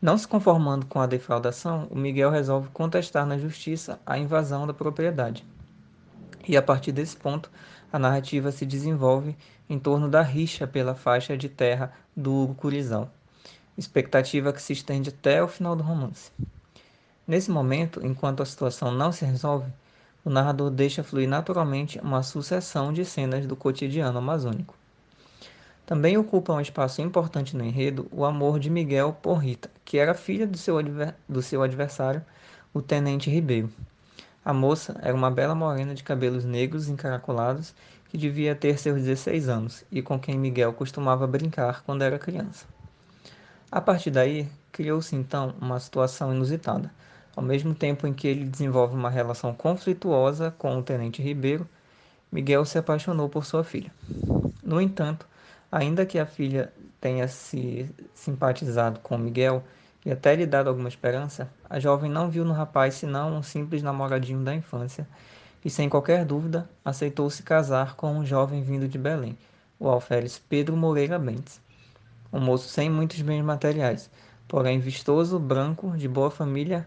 Não 0.00 0.18
se 0.18 0.28
conformando 0.28 0.86
com 0.86 1.00
a 1.00 1.06
defraudação, 1.06 1.88
o 1.90 1.96
Miguel 1.96 2.30
resolve 2.30 2.68
contestar 2.72 3.26
na 3.26 3.38
justiça 3.38 3.98
a 4.04 4.18
invasão 4.18 4.66
da 4.66 4.74
propriedade. 4.74 5.44
E 6.46 6.56
a 6.56 6.62
partir 6.62 6.92
desse 6.92 7.16
ponto, 7.16 7.50
a 7.92 7.98
narrativa 7.98 8.52
se 8.52 8.66
desenvolve 8.66 9.36
em 9.68 9.78
torno 9.78 10.08
da 10.08 10.20
rixa 10.20 10.66
pela 10.66 10.94
faixa 10.94 11.36
de 11.36 11.48
terra 11.48 11.92
do 12.14 12.32
Urucurizão, 12.32 13.10
expectativa 13.78 14.52
que 14.52 14.60
se 14.60 14.72
estende 14.72 15.08
até 15.08 15.42
o 15.42 15.48
final 15.48 15.74
do 15.74 15.82
romance. 15.82 16.30
Nesse 17.26 17.50
momento, 17.50 18.04
enquanto 18.04 18.42
a 18.42 18.46
situação 18.46 18.92
não 18.92 19.10
se 19.10 19.24
resolve, 19.24 19.72
o 20.22 20.30
narrador 20.30 20.70
deixa 20.70 21.02
fluir 21.02 21.28
naturalmente 21.28 21.98
uma 21.98 22.22
sucessão 22.22 22.92
de 22.92 23.04
cenas 23.04 23.46
do 23.46 23.56
cotidiano 23.56 24.18
amazônico. 24.18 24.74
Também 25.86 26.16
ocupa 26.16 26.52
um 26.52 26.60
espaço 26.60 27.02
importante 27.02 27.56
no 27.56 27.64
enredo 27.64 28.06
o 28.10 28.24
amor 28.24 28.58
de 28.58 28.70
Miguel 28.70 29.16
por 29.22 29.36
Rita, 29.36 29.70
que 29.84 29.98
era 29.98 30.14
filha 30.14 30.46
do 30.46 30.56
seu, 30.56 30.76
do 31.28 31.42
seu 31.42 31.62
adversário, 31.62 32.22
o 32.72 32.80
Tenente 32.80 33.30
Ribeiro. 33.30 33.70
A 34.44 34.52
moça 34.52 34.94
era 35.00 35.14
uma 35.14 35.30
bela 35.30 35.54
morena 35.54 35.94
de 35.94 36.02
cabelos 36.02 36.44
negros 36.44 36.88
encaracolados 36.88 37.74
que 38.10 38.18
devia 38.18 38.54
ter 38.54 38.78
seus 38.78 39.00
16 39.00 39.48
anos 39.48 39.84
e 39.90 40.02
com 40.02 40.20
quem 40.20 40.38
Miguel 40.38 40.74
costumava 40.74 41.26
brincar 41.26 41.82
quando 41.82 42.02
era 42.02 42.18
criança. 42.18 42.66
A 43.72 43.80
partir 43.80 44.10
daí, 44.10 44.46
criou-se 44.70 45.16
então 45.16 45.54
uma 45.60 45.80
situação 45.80 46.34
inusitada. 46.34 46.92
Ao 47.34 47.42
mesmo 47.42 47.74
tempo 47.74 48.06
em 48.06 48.12
que 48.12 48.28
ele 48.28 48.44
desenvolve 48.44 48.94
uma 48.94 49.08
relação 49.08 49.54
conflituosa 49.54 50.54
com 50.58 50.76
o 50.76 50.82
tenente 50.82 51.22
Ribeiro, 51.22 51.66
Miguel 52.30 52.64
se 52.66 52.76
apaixonou 52.76 53.28
por 53.28 53.46
sua 53.46 53.64
filha. 53.64 53.90
No 54.62 54.80
entanto, 54.80 55.26
ainda 55.72 56.04
que 56.04 56.18
a 56.18 56.26
filha 56.26 56.70
tenha 57.00 57.26
se 57.28 57.90
simpatizado 58.14 59.00
com 59.00 59.16
Miguel 59.16 59.64
e 60.04 60.10
até 60.10 60.34
lhe 60.34 60.46
dado 60.46 60.68
alguma 60.68 60.88
esperança, 60.88 61.48
a 61.68 61.80
jovem 61.80 62.10
não 62.10 62.28
viu 62.28 62.44
no 62.44 62.52
rapaz 62.52 62.94
senão 62.94 63.36
um 63.36 63.42
simples 63.42 63.82
namoradinho 63.82 64.44
da 64.44 64.54
infância 64.54 65.08
e, 65.64 65.70
sem 65.70 65.88
qualquer 65.88 66.24
dúvida, 66.24 66.68
aceitou 66.84 67.30
se 67.30 67.42
casar 67.42 67.96
com 67.96 68.12
um 68.12 68.24
jovem 68.24 68.62
vindo 68.62 68.86
de 68.86 68.98
Belém, 68.98 69.38
o 69.78 69.88
alferes 69.88 70.38
Pedro 70.38 70.76
Moreira 70.76 71.18
Bentes, 71.18 71.60
um 72.32 72.40
moço 72.40 72.68
sem 72.68 72.90
muitos 72.90 73.20
bens 73.22 73.42
materiais, 73.42 74.10
porém 74.46 74.78
vistoso, 74.78 75.38
branco, 75.38 75.96
de 75.96 76.06
boa 76.06 76.30
família 76.30 76.86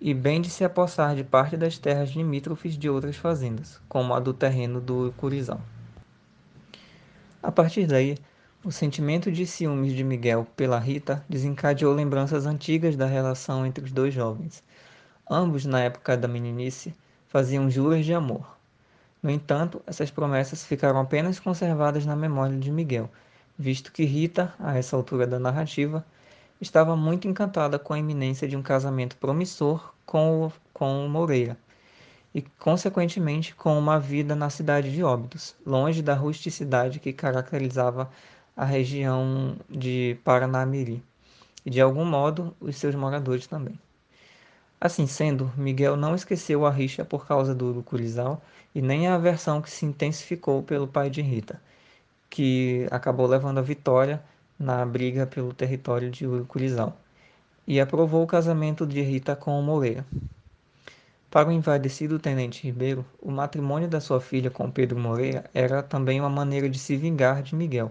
e 0.00 0.12
bem 0.14 0.40
de 0.40 0.50
se 0.50 0.64
apossar 0.64 1.14
de 1.14 1.24
parte 1.24 1.56
das 1.56 1.78
terras 1.78 2.10
limítrofes 2.10 2.76
de 2.76 2.88
outras 2.88 3.16
fazendas, 3.16 3.80
como 3.88 4.14
a 4.14 4.20
do 4.20 4.32
terreno 4.32 4.80
do 4.80 5.12
Curizal. 5.16 5.60
A 7.42 7.50
partir 7.50 7.86
daí, 7.86 8.16
o 8.64 8.70
sentimento 8.70 9.32
de 9.32 9.44
ciúmes 9.44 9.92
de 9.92 10.04
Miguel 10.04 10.46
pela 10.56 10.78
Rita 10.78 11.24
desencadeou 11.28 11.92
lembranças 11.92 12.46
antigas 12.46 12.94
da 12.94 13.06
relação 13.06 13.66
entre 13.66 13.84
os 13.84 13.90
dois 13.90 14.14
jovens. 14.14 14.62
Ambos, 15.28 15.64
na 15.64 15.80
época 15.80 16.16
da 16.16 16.28
meninice, 16.28 16.94
faziam 17.26 17.68
juras 17.68 18.04
de 18.04 18.14
amor. 18.14 18.56
No 19.20 19.30
entanto, 19.30 19.82
essas 19.84 20.12
promessas 20.12 20.64
ficaram 20.64 21.00
apenas 21.00 21.40
conservadas 21.40 22.06
na 22.06 22.14
memória 22.14 22.56
de 22.56 22.70
Miguel, 22.70 23.10
visto 23.58 23.90
que 23.90 24.04
Rita, 24.04 24.54
a 24.60 24.78
essa 24.78 24.94
altura 24.94 25.26
da 25.26 25.40
narrativa, 25.40 26.04
estava 26.60 26.94
muito 26.94 27.26
encantada 27.26 27.80
com 27.80 27.92
a 27.92 27.98
iminência 27.98 28.46
de 28.46 28.56
um 28.56 28.62
casamento 28.62 29.16
promissor 29.16 29.92
com 30.06 30.46
o, 30.46 30.52
com 30.72 31.04
o 31.04 31.08
Moreira, 31.08 31.56
e, 32.32 32.40
consequentemente, 32.60 33.56
com 33.56 33.76
uma 33.76 33.98
vida 33.98 34.36
na 34.36 34.48
cidade 34.50 34.92
de 34.92 35.02
Óbidos, 35.02 35.56
longe 35.66 36.00
da 36.00 36.14
rusticidade 36.14 37.00
que 37.00 37.12
caracterizava 37.12 38.08
a 38.56 38.64
região 38.64 39.56
de 39.68 40.16
Paranamiri 40.22 41.02
e, 41.64 41.70
de 41.70 41.80
algum 41.80 42.04
modo, 42.04 42.54
os 42.60 42.76
seus 42.76 42.94
moradores 42.94 43.46
também. 43.46 43.78
Assim 44.80 45.06
sendo, 45.06 45.50
Miguel 45.56 45.96
não 45.96 46.14
esqueceu 46.14 46.66
a 46.66 46.70
rixa 46.70 47.04
por 47.04 47.26
causa 47.26 47.54
do 47.54 47.66
Urucurizal 47.66 48.42
e 48.74 48.82
nem 48.82 49.08
a 49.08 49.14
aversão 49.14 49.62
que 49.62 49.70
se 49.70 49.86
intensificou 49.86 50.62
pelo 50.62 50.86
pai 50.88 51.08
de 51.08 51.22
Rita, 51.22 51.60
que 52.28 52.86
acabou 52.90 53.26
levando 53.26 53.58
a 53.58 53.62
vitória 53.62 54.22
na 54.58 54.84
briga 54.84 55.26
pelo 55.26 55.54
território 55.54 56.10
de 56.10 56.26
Urucurizal, 56.26 56.96
e 57.66 57.80
aprovou 57.80 58.22
o 58.22 58.26
casamento 58.26 58.86
de 58.86 59.00
Rita 59.00 59.36
com 59.36 59.58
o 59.58 59.62
Moreira. 59.62 60.04
Para 61.30 61.48
o 61.48 61.52
envadecido 61.52 62.18
tenente 62.18 62.64
Ribeiro, 62.64 63.04
o 63.20 63.30
matrimônio 63.30 63.88
da 63.88 64.00
sua 64.00 64.20
filha 64.20 64.50
com 64.50 64.70
Pedro 64.70 64.98
Moreira 64.98 65.44
era 65.54 65.82
também 65.82 66.20
uma 66.20 66.28
maneira 66.28 66.68
de 66.68 66.78
se 66.78 66.96
vingar 66.96 67.42
de 67.42 67.54
Miguel 67.54 67.90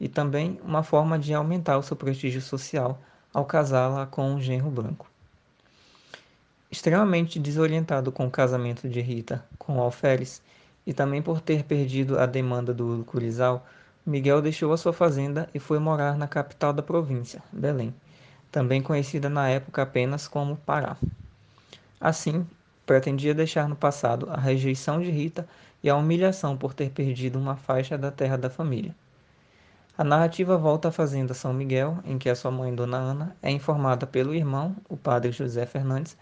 e 0.00 0.08
também 0.08 0.60
uma 0.62 0.82
forma 0.82 1.18
de 1.18 1.32
aumentar 1.32 1.78
o 1.78 1.82
seu 1.82 1.96
prestígio 1.96 2.40
social 2.40 3.00
ao 3.32 3.44
casá-la 3.44 4.06
com 4.06 4.32
um 4.32 4.40
genro 4.40 4.70
branco. 4.70 5.10
Extremamente 6.70 7.38
desorientado 7.38 8.10
com 8.10 8.26
o 8.26 8.30
casamento 8.30 8.88
de 8.88 9.00
Rita 9.00 9.44
com 9.58 9.80
Alferes 9.80 10.42
e 10.86 10.92
também 10.92 11.22
por 11.22 11.40
ter 11.40 11.64
perdido 11.64 12.18
a 12.18 12.26
demanda 12.26 12.74
do 12.74 13.04
Curizal, 13.06 13.66
Miguel 14.04 14.42
deixou 14.42 14.72
a 14.72 14.76
sua 14.76 14.92
fazenda 14.92 15.48
e 15.54 15.58
foi 15.58 15.78
morar 15.78 16.16
na 16.16 16.28
capital 16.28 16.72
da 16.72 16.82
província, 16.82 17.42
Belém, 17.50 17.94
também 18.52 18.82
conhecida 18.82 19.28
na 19.28 19.48
época 19.48 19.82
apenas 19.82 20.28
como 20.28 20.56
Pará. 20.56 20.96
Assim, 22.00 22.46
pretendia 22.84 23.34
deixar 23.34 23.68
no 23.68 23.74
passado 23.74 24.28
a 24.30 24.36
rejeição 24.36 25.00
de 25.00 25.10
Rita 25.10 25.48
e 25.82 25.88
a 25.88 25.96
humilhação 25.96 26.56
por 26.56 26.74
ter 26.74 26.90
perdido 26.90 27.38
uma 27.38 27.56
faixa 27.56 27.96
da 27.96 28.10
terra 28.10 28.36
da 28.36 28.50
família. 28.50 28.94
A 29.96 30.02
narrativa 30.02 30.56
volta 30.56 30.88
à 30.88 30.90
fazenda 30.90 31.34
São 31.34 31.52
Miguel, 31.52 32.00
em 32.04 32.18
que 32.18 32.28
a 32.28 32.34
sua 32.34 32.50
mãe, 32.50 32.74
Dona 32.74 32.96
Ana, 32.96 33.36
é 33.40 33.48
informada 33.48 34.04
pelo 34.04 34.34
irmão, 34.34 34.74
o 34.88 34.96
padre 34.96 35.30
José 35.30 35.64
Fernandes, 35.66 36.16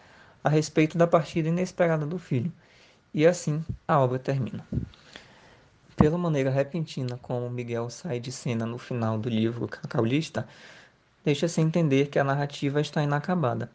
a 0.45 0.51
respeito 0.51 0.99
da 0.99 1.07
partida 1.07 1.49
inesperada 1.49 2.05
do 2.05 2.19
filho, 2.19 2.53
e 3.15 3.27
assim 3.27 3.65
a 3.89 3.99
obra 3.99 4.19
termina. 4.19 4.63
Pela 5.97 6.19
maneira 6.19 6.51
repentina 6.51 7.19
como 7.23 7.49
Miguel 7.49 7.89
sai 7.89 8.21
de 8.21 8.31
cena 8.31 8.67
no 8.67 8.77
final 8.77 9.17
do 9.17 9.31
livro 9.31 9.67
Cacaulista, 9.67 10.47
deixa-se 11.25 11.63
entender 11.63 12.09
que 12.09 12.19
a 12.19 12.25
narrativa 12.25 12.79
está 12.79 13.03
inacabada, 13.03 13.71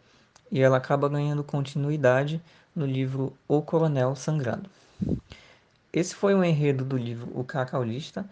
e 0.51 0.61
ela 0.61 0.77
acaba 0.77 1.09
ganhando 1.09 1.43
continuidade 1.43 2.39
no 2.75 2.85
livro 2.85 3.35
O 3.47 3.63
Coronel 3.63 4.15
Sangrado. 4.15 4.69
Esse 5.91 6.13
foi 6.13 6.35
o 6.35 6.43
enredo 6.43 6.85
do 6.85 6.95
livro 6.95 7.31
O 7.33 7.43
Cacaulista, 7.43 8.29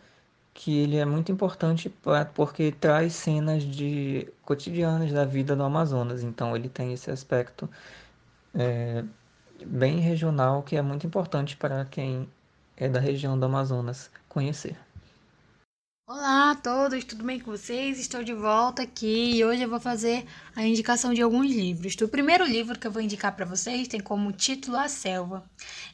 que 0.56 0.80
ele 0.80 0.98
é 0.98 1.06
muito 1.06 1.32
importante 1.32 1.90
pra, 1.90 2.26
porque 2.26 2.72
traz 2.72 3.14
cenas 3.14 3.64
de 3.64 4.34
cotidianas 4.44 5.12
da 5.12 5.26
vida 5.26 5.56
do 5.56 5.64
Amazonas. 5.64 6.24
Então 6.24 6.56
ele 6.56 6.70
tem 6.70 6.94
esse 6.94 7.12
aspecto 7.12 7.70
é, 8.54 9.04
bem 9.66 10.00
regional 10.00 10.64
que 10.64 10.78
é 10.78 10.82
muito 10.82 11.06
importante 11.08 11.58
para 11.58 11.86
quem 11.86 12.30
é 12.78 12.90
da 12.90 13.00
região 13.00 13.38
do 13.40 13.46
Amazonas 13.46 14.12
conhecer. 14.30 14.78
Olá 16.08 16.52
a 16.52 16.56
todos, 16.56 17.04
tudo 17.04 17.24
bem 17.24 17.40
com 17.40 17.50
vocês? 17.50 17.98
Estou 17.98 18.24
de 18.24 18.32
volta 18.32 18.84
aqui 18.84 19.38
e 19.38 19.44
hoje 19.44 19.64
eu 19.64 19.70
vou 19.70 19.80
fazer 19.80 20.24
a 20.56 20.64
indicação 20.64 21.12
de 21.16 21.22
alguns 21.24 21.52
livros. 21.52 21.96
O 22.00 22.08
primeiro 22.08 22.46
livro 22.46 22.78
que 22.78 22.86
eu 22.86 22.92
vou 22.92 23.02
indicar 23.02 23.36
para 23.36 23.44
vocês 23.44 23.88
tem 23.88 24.00
como 24.00 24.32
título 24.32 24.78
A 24.78 24.88
Selva. 24.88 25.44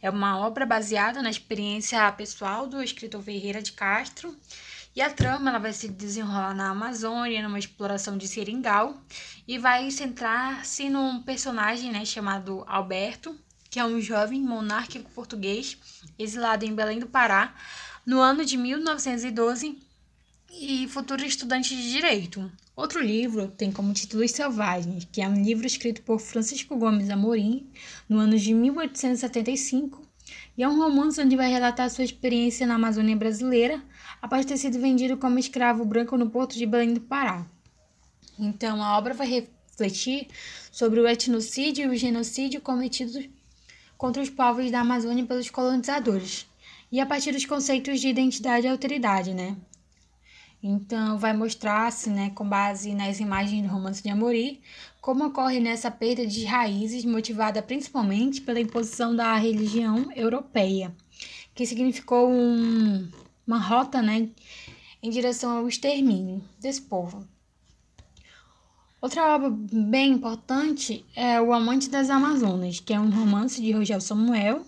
É 0.01 0.09
uma 0.09 0.37
obra 0.37 0.65
baseada 0.65 1.21
na 1.21 1.29
experiência 1.29 2.11
pessoal 2.11 2.67
do 2.67 2.83
escritor 2.83 3.23
Ferreira 3.23 3.61
de 3.61 3.71
Castro 3.71 4.35
e 4.93 5.01
a 5.01 5.09
trama 5.09 5.49
ela 5.49 5.59
vai 5.59 5.71
se 5.71 5.87
desenrolar 5.87 6.53
na 6.53 6.71
Amazônia, 6.71 7.41
numa 7.41 7.57
exploração 7.57 8.17
de 8.17 8.27
seringal 8.27 9.01
e 9.47 9.57
vai 9.57 9.89
centrar-se 9.91 10.89
num 10.89 11.23
personagem 11.23 11.89
né, 11.89 12.03
chamado 12.03 12.65
Alberto, 12.67 13.33
que 13.69 13.79
é 13.79 13.85
um 13.85 14.01
jovem 14.01 14.41
monárquico 14.41 15.09
português 15.11 15.77
exilado 16.19 16.65
em 16.65 16.75
Belém 16.75 16.99
do 16.99 17.07
Pará 17.07 17.55
no 18.05 18.19
ano 18.19 18.43
de 18.43 18.57
1912 18.57 19.89
e 20.59 20.87
futuro 20.87 21.23
estudante 21.25 21.75
de 21.75 21.91
direito. 21.91 22.51
Outro 22.75 23.01
livro 23.01 23.47
tem 23.47 23.71
como 23.71 23.93
título 23.93 24.23
Os 24.23 24.31
Selvagens, 24.31 25.07
que 25.11 25.21
é 25.21 25.27
um 25.27 25.41
livro 25.41 25.65
escrito 25.65 26.01
por 26.01 26.19
Francisco 26.19 26.75
Gomes 26.75 27.09
Amorim 27.09 27.69
no 28.09 28.17
ano 28.17 28.37
de 28.37 28.53
1875 28.53 30.01
e 30.57 30.63
é 30.63 30.67
um 30.67 30.77
romance 30.77 31.21
onde 31.21 31.35
vai 31.35 31.49
relatar 31.49 31.89
sua 31.89 32.03
experiência 32.03 32.67
na 32.67 32.75
Amazônia 32.75 33.15
brasileira 33.15 33.81
após 34.21 34.45
ter 34.45 34.57
sido 34.57 34.79
vendido 34.79 35.17
como 35.17 35.39
escravo 35.39 35.85
branco 35.85 36.17
no 36.17 36.29
porto 36.29 36.57
de 36.57 36.65
Belém 36.65 36.93
do 36.93 37.01
Pará. 37.01 37.45
Então, 38.37 38.83
a 38.83 38.97
obra 38.97 39.13
vai 39.13 39.27
refletir 39.27 40.27
sobre 40.71 40.99
o 40.99 41.07
etnocídio 41.07 41.85
e 41.85 41.95
o 41.95 41.97
genocídio 41.97 42.61
cometidos 42.61 43.27
contra 43.97 44.21
os 44.21 44.29
povos 44.29 44.71
da 44.71 44.81
Amazônia 44.81 45.25
pelos 45.25 45.49
colonizadores, 45.49 46.47
e 46.91 46.99
a 46.99 47.05
partir 47.05 47.31
dos 47.31 47.45
conceitos 47.45 48.01
de 48.01 48.07
identidade 48.07 48.65
e 48.65 48.69
alteridade, 48.69 49.33
né? 49.33 49.55
Então, 50.63 51.17
vai 51.17 51.33
mostrar-se, 51.33 52.09
né, 52.09 52.29
com 52.35 52.47
base 52.47 52.93
nas 52.93 53.19
imagens 53.19 53.63
do 53.63 53.67
romance 53.67 54.03
de 54.03 54.09
Amorim, 54.09 54.61
como 55.01 55.25
ocorre 55.25 55.59
nessa 55.59 55.89
perda 55.89 56.25
de 56.25 56.45
raízes 56.45 57.03
motivada 57.03 57.63
principalmente 57.63 58.41
pela 58.41 58.59
imposição 58.59 59.15
da 59.15 59.35
religião 59.35 60.11
europeia, 60.15 60.95
que 61.55 61.65
significou 61.65 62.29
um, 62.29 63.09
uma 63.47 63.57
rota, 63.57 64.03
né, 64.03 64.29
em 65.01 65.09
direção 65.09 65.57
ao 65.57 65.67
extermínio 65.67 66.43
desse 66.59 66.83
povo. 66.83 67.27
Outra 69.01 69.33
obra 69.33 69.49
bem 69.49 70.11
importante 70.11 71.03
é 71.15 71.41
O 71.41 71.51
Amante 71.51 71.89
das 71.89 72.11
Amazonas, 72.11 72.79
que 72.79 72.93
é 72.93 72.99
um 72.99 73.09
romance 73.09 73.59
de 73.59 73.71
Rogério 73.71 73.99
Samuel, 73.99 74.63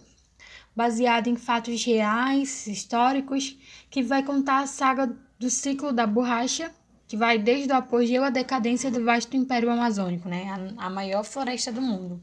baseado 0.75 1.27
em 1.27 1.35
fatos 1.35 1.85
reais, 1.85 2.65
históricos, 2.65 3.55
que 3.91 4.01
vai 4.01 4.23
contar 4.23 4.61
a 4.61 4.65
saga 4.65 5.15
do 5.43 5.49
ciclo 5.49 5.91
da 5.91 6.07
borracha, 6.07 6.71
que 7.05 7.17
vai 7.17 7.37
desde 7.37 7.71
o 7.73 7.75
apogeu 7.75 8.23
à 8.23 8.29
decadência 8.29 8.89
do 8.89 9.03
vasto 9.03 9.35
Império 9.35 9.69
Amazônico, 9.69 10.29
né? 10.29 10.73
a, 10.77 10.85
a 10.85 10.89
maior 10.89 11.23
floresta 11.23 11.69
do 11.69 11.81
mundo. 11.81 12.21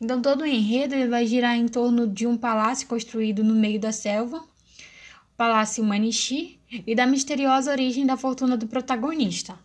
Então, 0.00 0.20
todo 0.20 0.42
o 0.42 0.46
enredo 0.46 0.94
ele 0.94 1.08
vai 1.08 1.24
girar 1.26 1.56
em 1.56 1.68
torno 1.68 2.08
de 2.08 2.26
um 2.26 2.36
palácio 2.36 2.88
construído 2.88 3.44
no 3.44 3.54
meio 3.54 3.78
da 3.78 3.92
selva, 3.92 4.38
o 4.38 5.36
Palácio 5.36 5.84
Manichi, 5.84 6.58
e 6.68 6.94
da 6.94 7.06
misteriosa 7.06 7.70
origem 7.70 8.04
da 8.04 8.16
fortuna 8.16 8.56
do 8.56 8.66
protagonista. 8.66 9.56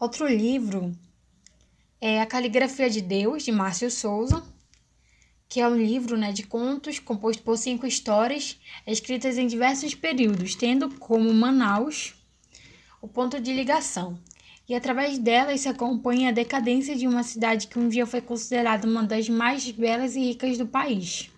Outro 0.00 0.26
livro 0.26 0.92
é 2.00 2.20
A 2.20 2.26
Caligrafia 2.26 2.90
de 2.90 3.00
Deus, 3.00 3.44
de 3.44 3.52
Márcio 3.52 3.88
Souza, 3.88 4.42
que 5.52 5.60
é 5.60 5.68
um 5.68 5.76
livro 5.76 6.16
né, 6.16 6.32
de 6.32 6.44
contos 6.44 6.98
composto 6.98 7.42
por 7.42 7.58
cinco 7.58 7.86
histórias 7.86 8.58
escritas 8.86 9.36
em 9.36 9.46
diversos 9.46 9.94
períodos, 9.94 10.54
tendo 10.54 10.88
como 10.94 11.30
Manaus 11.30 12.14
o 13.02 13.06
ponto 13.06 13.38
de 13.38 13.52
ligação. 13.52 14.18
E 14.66 14.74
através 14.74 15.18
delas 15.18 15.60
se 15.60 15.68
acompanha 15.68 16.30
a 16.30 16.32
decadência 16.32 16.96
de 16.96 17.06
uma 17.06 17.22
cidade 17.22 17.66
que 17.66 17.78
um 17.78 17.86
dia 17.86 18.06
foi 18.06 18.22
considerada 18.22 18.88
uma 18.88 19.02
das 19.02 19.28
mais 19.28 19.70
belas 19.70 20.16
e 20.16 20.20
ricas 20.20 20.56
do 20.56 20.66
país. 20.66 21.30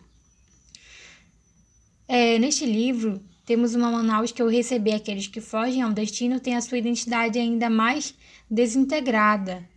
É, 2.07 2.39
neste 2.39 2.65
livro, 2.65 3.21
temos 3.45 3.75
uma 3.75 3.91
Manaus 3.91 4.31
que, 4.31 4.41
ao 4.41 4.47
receber 4.47 4.95
aqueles 4.95 5.27
que 5.27 5.41
fogem 5.41 5.83
ao 5.83 5.91
destino, 5.91 6.39
tem 6.39 6.55
a 6.55 6.61
sua 6.61 6.79
identidade 6.79 7.37
ainda 7.37 7.69
mais 7.69 8.15
desintegrada. 8.49 9.69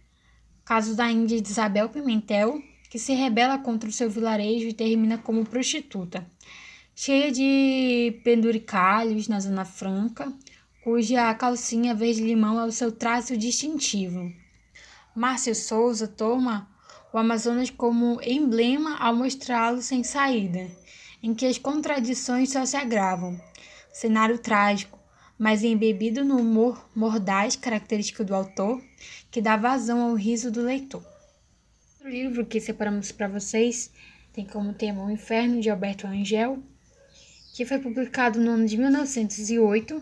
Caso 0.64 0.96
da 0.96 1.10
Índia 1.10 1.42
de 1.42 1.50
Isabel 1.50 1.90
Pimentel, 1.90 2.62
que 2.90 3.00
se 3.00 3.14
rebela 3.14 3.58
contra 3.58 3.90
o 3.90 3.94
seu 3.94 4.10
vilarejo 4.10 4.68
e 4.68 4.74
termina 4.74 5.18
como 5.18 5.46
prostituta, 5.46 6.26
cheia 6.96 7.32
de 7.32 8.20
penduricalhos 8.24 9.28
na 9.28 9.40
Zona 9.40 9.66
Franca, 9.66 10.32
cuja 10.84 11.34
calcinha 11.36 11.94
verde-limão 11.94 12.60
é 12.60 12.66
o 12.66 12.72
seu 12.72 12.92
traço 12.92 13.36
distintivo. 13.38 14.32
Márcio 15.16 15.54
Souza 15.54 16.08
toma 16.08 16.70
o 17.12 17.18
Amazonas 17.18 17.70
como 17.70 18.22
emblema 18.22 18.98
ao 18.98 19.16
mostrá-lo 19.16 19.82
sem 19.82 20.04
saída, 20.04 20.70
em 21.22 21.34
que 21.34 21.46
as 21.46 21.58
contradições 21.58 22.52
só 22.52 22.66
se 22.66 22.78
agravam. 22.78 23.40
Cenário 23.92 24.38
trágico, 24.38 25.00
mas 25.38 25.64
embebido 25.64 26.24
no 26.24 26.38
humor 26.38 26.88
mordaz 26.96 27.56
característico 27.56 28.24
do 28.24 28.36
autor, 28.36 28.82
que 29.30 29.42
dá 29.42 29.58
vazão 29.58 30.02
ao 30.02 30.14
riso 30.14 30.52
do 30.52 30.62
leitor. 30.62 31.04
Livro 32.08 32.46
que 32.46 32.62
separamos 32.62 33.12
para 33.12 33.28
vocês 33.28 33.92
tem 34.32 34.46
como 34.46 34.72
tema 34.72 35.04
O 35.04 35.12
Inferno 35.12 35.60
de 35.60 35.70
Alberto 35.70 36.08
Angel, 36.08 36.58
que 37.54 37.66
foi 37.66 37.80
publicado 37.80 38.40
no 38.40 38.52
ano 38.52 38.66
de 38.66 38.78
1908, 38.78 40.02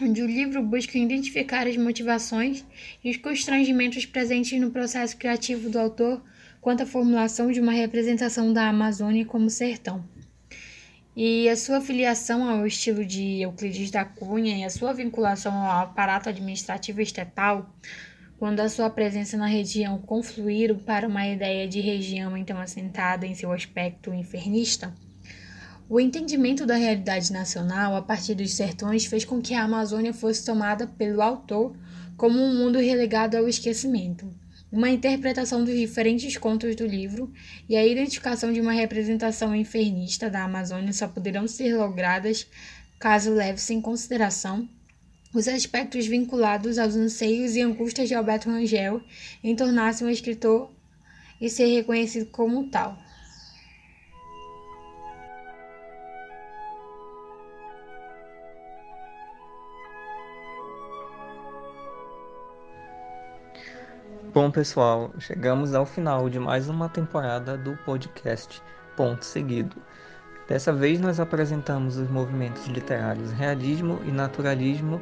onde 0.00 0.22
o 0.22 0.26
livro 0.26 0.62
busca 0.62 0.96
identificar 0.96 1.66
as 1.66 1.76
motivações 1.76 2.64
e 3.04 3.10
os 3.10 3.18
constrangimentos 3.18 4.06
presentes 4.06 4.58
no 4.58 4.70
processo 4.70 5.18
criativo 5.18 5.68
do 5.68 5.78
autor 5.78 6.22
quanto 6.62 6.84
à 6.84 6.86
formulação 6.86 7.52
de 7.52 7.60
uma 7.60 7.72
representação 7.72 8.50
da 8.50 8.66
Amazônia 8.66 9.26
como 9.26 9.50
sertão. 9.50 10.02
E 11.14 11.46
a 11.50 11.56
sua 11.56 11.82
filiação 11.82 12.48
ao 12.48 12.66
estilo 12.66 13.04
de 13.04 13.42
Euclides 13.42 13.90
da 13.90 14.04
Cunha 14.04 14.56
e 14.56 14.64
a 14.64 14.70
sua 14.70 14.94
vinculação 14.94 15.52
ao 15.52 15.82
aparato 15.82 16.30
administrativo 16.30 17.02
estatal 17.02 17.70
quando 18.38 18.60
a 18.60 18.68
sua 18.68 18.88
presença 18.88 19.36
na 19.36 19.46
região 19.46 19.98
confluíram 19.98 20.78
para 20.78 21.08
uma 21.08 21.26
ideia 21.26 21.66
de 21.66 21.80
região 21.80 22.36
então 22.36 22.58
assentada 22.58 23.26
em 23.26 23.34
seu 23.34 23.52
aspecto 23.52 24.14
infernista, 24.14 24.94
o 25.88 25.98
entendimento 25.98 26.64
da 26.64 26.76
realidade 26.76 27.32
nacional 27.32 27.96
a 27.96 28.02
partir 28.02 28.34
dos 28.34 28.54
sertões 28.54 29.06
fez 29.06 29.24
com 29.24 29.42
que 29.42 29.54
a 29.54 29.64
Amazônia 29.64 30.14
fosse 30.14 30.44
tomada 30.44 30.86
pelo 30.86 31.20
autor 31.20 31.74
como 32.16 32.38
um 32.38 32.54
mundo 32.54 32.78
relegado 32.78 33.36
ao 33.36 33.48
esquecimento. 33.48 34.32
Uma 34.70 34.90
interpretação 34.90 35.64
dos 35.64 35.74
diferentes 35.74 36.36
contos 36.36 36.76
do 36.76 36.86
livro 36.86 37.32
e 37.68 37.74
a 37.74 37.86
identificação 37.86 38.52
de 38.52 38.60
uma 38.60 38.72
representação 38.72 39.54
infernista 39.56 40.28
da 40.28 40.44
Amazônia 40.44 40.92
só 40.92 41.08
poderão 41.08 41.48
ser 41.48 41.74
logradas 41.74 42.46
caso 43.00 43.32
leve-se 43.32 43.72
em 43.72 43.80
consideração 43.80 44.68
os 45.34 45.46
aspectos 45.46 46.06
vinculados 46.06 46.78
aos 46.78 46.96
anseios 46.96 47.54
e 47.54 47.60
angústias 47.60 48.08
de 48.08 48.14
Alberto 48.14 48.48
Rangel 48.48 49.02
em 49.42 49.54
tornar-se 49.54 50.04
um 50.04 50.08
escritor 50.08 50.70
e 51.40 51.48
ser 51.48 51.66
reconhecido 51.66 52.30
como 52.30 52.68
tal. 52.70 52.98
Bom, 64.32 64.50
pessoal, 64.50 65.12
chegamos 65.18 65.74
ao 65.74 65.84
final 65.84 66.28
de 66.28 66.38
mais 66.38 66.68
uma 66.68 66.88
temporada 66.88 67.56
do 67.56 67.76
podcast 67.78 68.62
Ponto 68.96 69.24
Seguido. 69.24 69.76
Dessa 70.48 70.72
vez 70.72 70.98
nós 70.98 71.20
apresentamos 71.20 71.98
os 71.98 72.08
movimentos 72.08 72.66
literários 72.66 73.30
realismo 73.32 74.00
e 74.06 74.10
naturalismo 74.10 74.98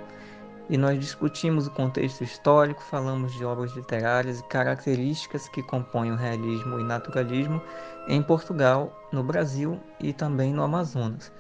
e 0.69 0.77
nós 0.77 0.99
discutimos 0.99 1.69
o 1.69 1.71
contexto 1.71 2.25
histórico, 2.25 2.83
falamos 2.83 3.33
de 3.33 3.45
obras 3.45 3.73
literárias 3.77 4.41
e 4.41 4.45
características 4.49 5.49
que 5.49 5.63
compõem 5.63 6.11
o 6.11 6.17
realismo 6.17 6.81
e 6.81 6.83
naturalismo 6.83 7.63
em 8.09 8.21
Portugal, 8.21 8.93
no 9.13 9.23
Brasil 9.23 9.81
e 10.01 10.13
também 10.13 10.53
no 10.53 10.65
Amazonas. 10.65 11.31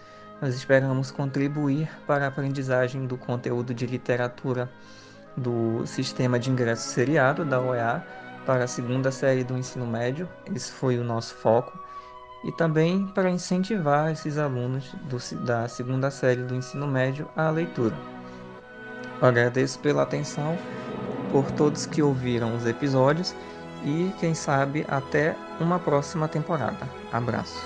Nós 0.40 0.54
esperamos 0.54 1.10
contribuir 1.10 1.90
para 2.06 2.26
a 2.26 2.28
aprendizagem 2.28 3.06
do 3.06 3.18
conteúdo 3.18 3.74
de 3.74 3.86
literatura 3.86 4.70
do 5.36 5.84
sistema 5.84 6.38
de 6.38 6.48
ingresso 6.48 6.90
seriado 6.90 7.44
da 7.44 7.60
OEA 7.60 8.06
para 8.46 8.62
a 8.62 8.68
segunda 8.68 9.10
série 9.10 9.42
do 9.42 9.58
ensino 9.58 9.84
médio. 9.84 10.28
Esse 10.54 10.70
foi 10.70 10.96
o 10.96 11.02
nosso 11.02 11.34
foco. 11.34 11.85
E 12.44 12.52
também 12.52 13.06
para 13.08 13.30
incentivar 13.30 14.12
esses 14.12 14.38
alunos 14.38 14.94
do, 15.04 15.18
da 15.44 15.66
segunda 15.68 16.10
série 16.10 16.42
do 16.42 16.54
ensino 16.54 16.86
médio 16.86 17.28
à 17.36 17.50
leitura. 17.50 17.96
Agradeço 19.20 19.78
pela 19.80 20.02
atenção, 20.02 20.56
por 21.32 21.50
todos 21.50 21.86
que 21.86 22.02
ouviram 22.02 22.54
os 22.54 22.66
episódios 22.66 23.34
e, 23.84 24.12
quem 24.20 24.34
sabe, 24.34 24.84
até 24.88 25.34
uma 25.60 25.78
próxima 25.78 26.28
temporada. 26.28 26.88
Abraço. 27.12 27.64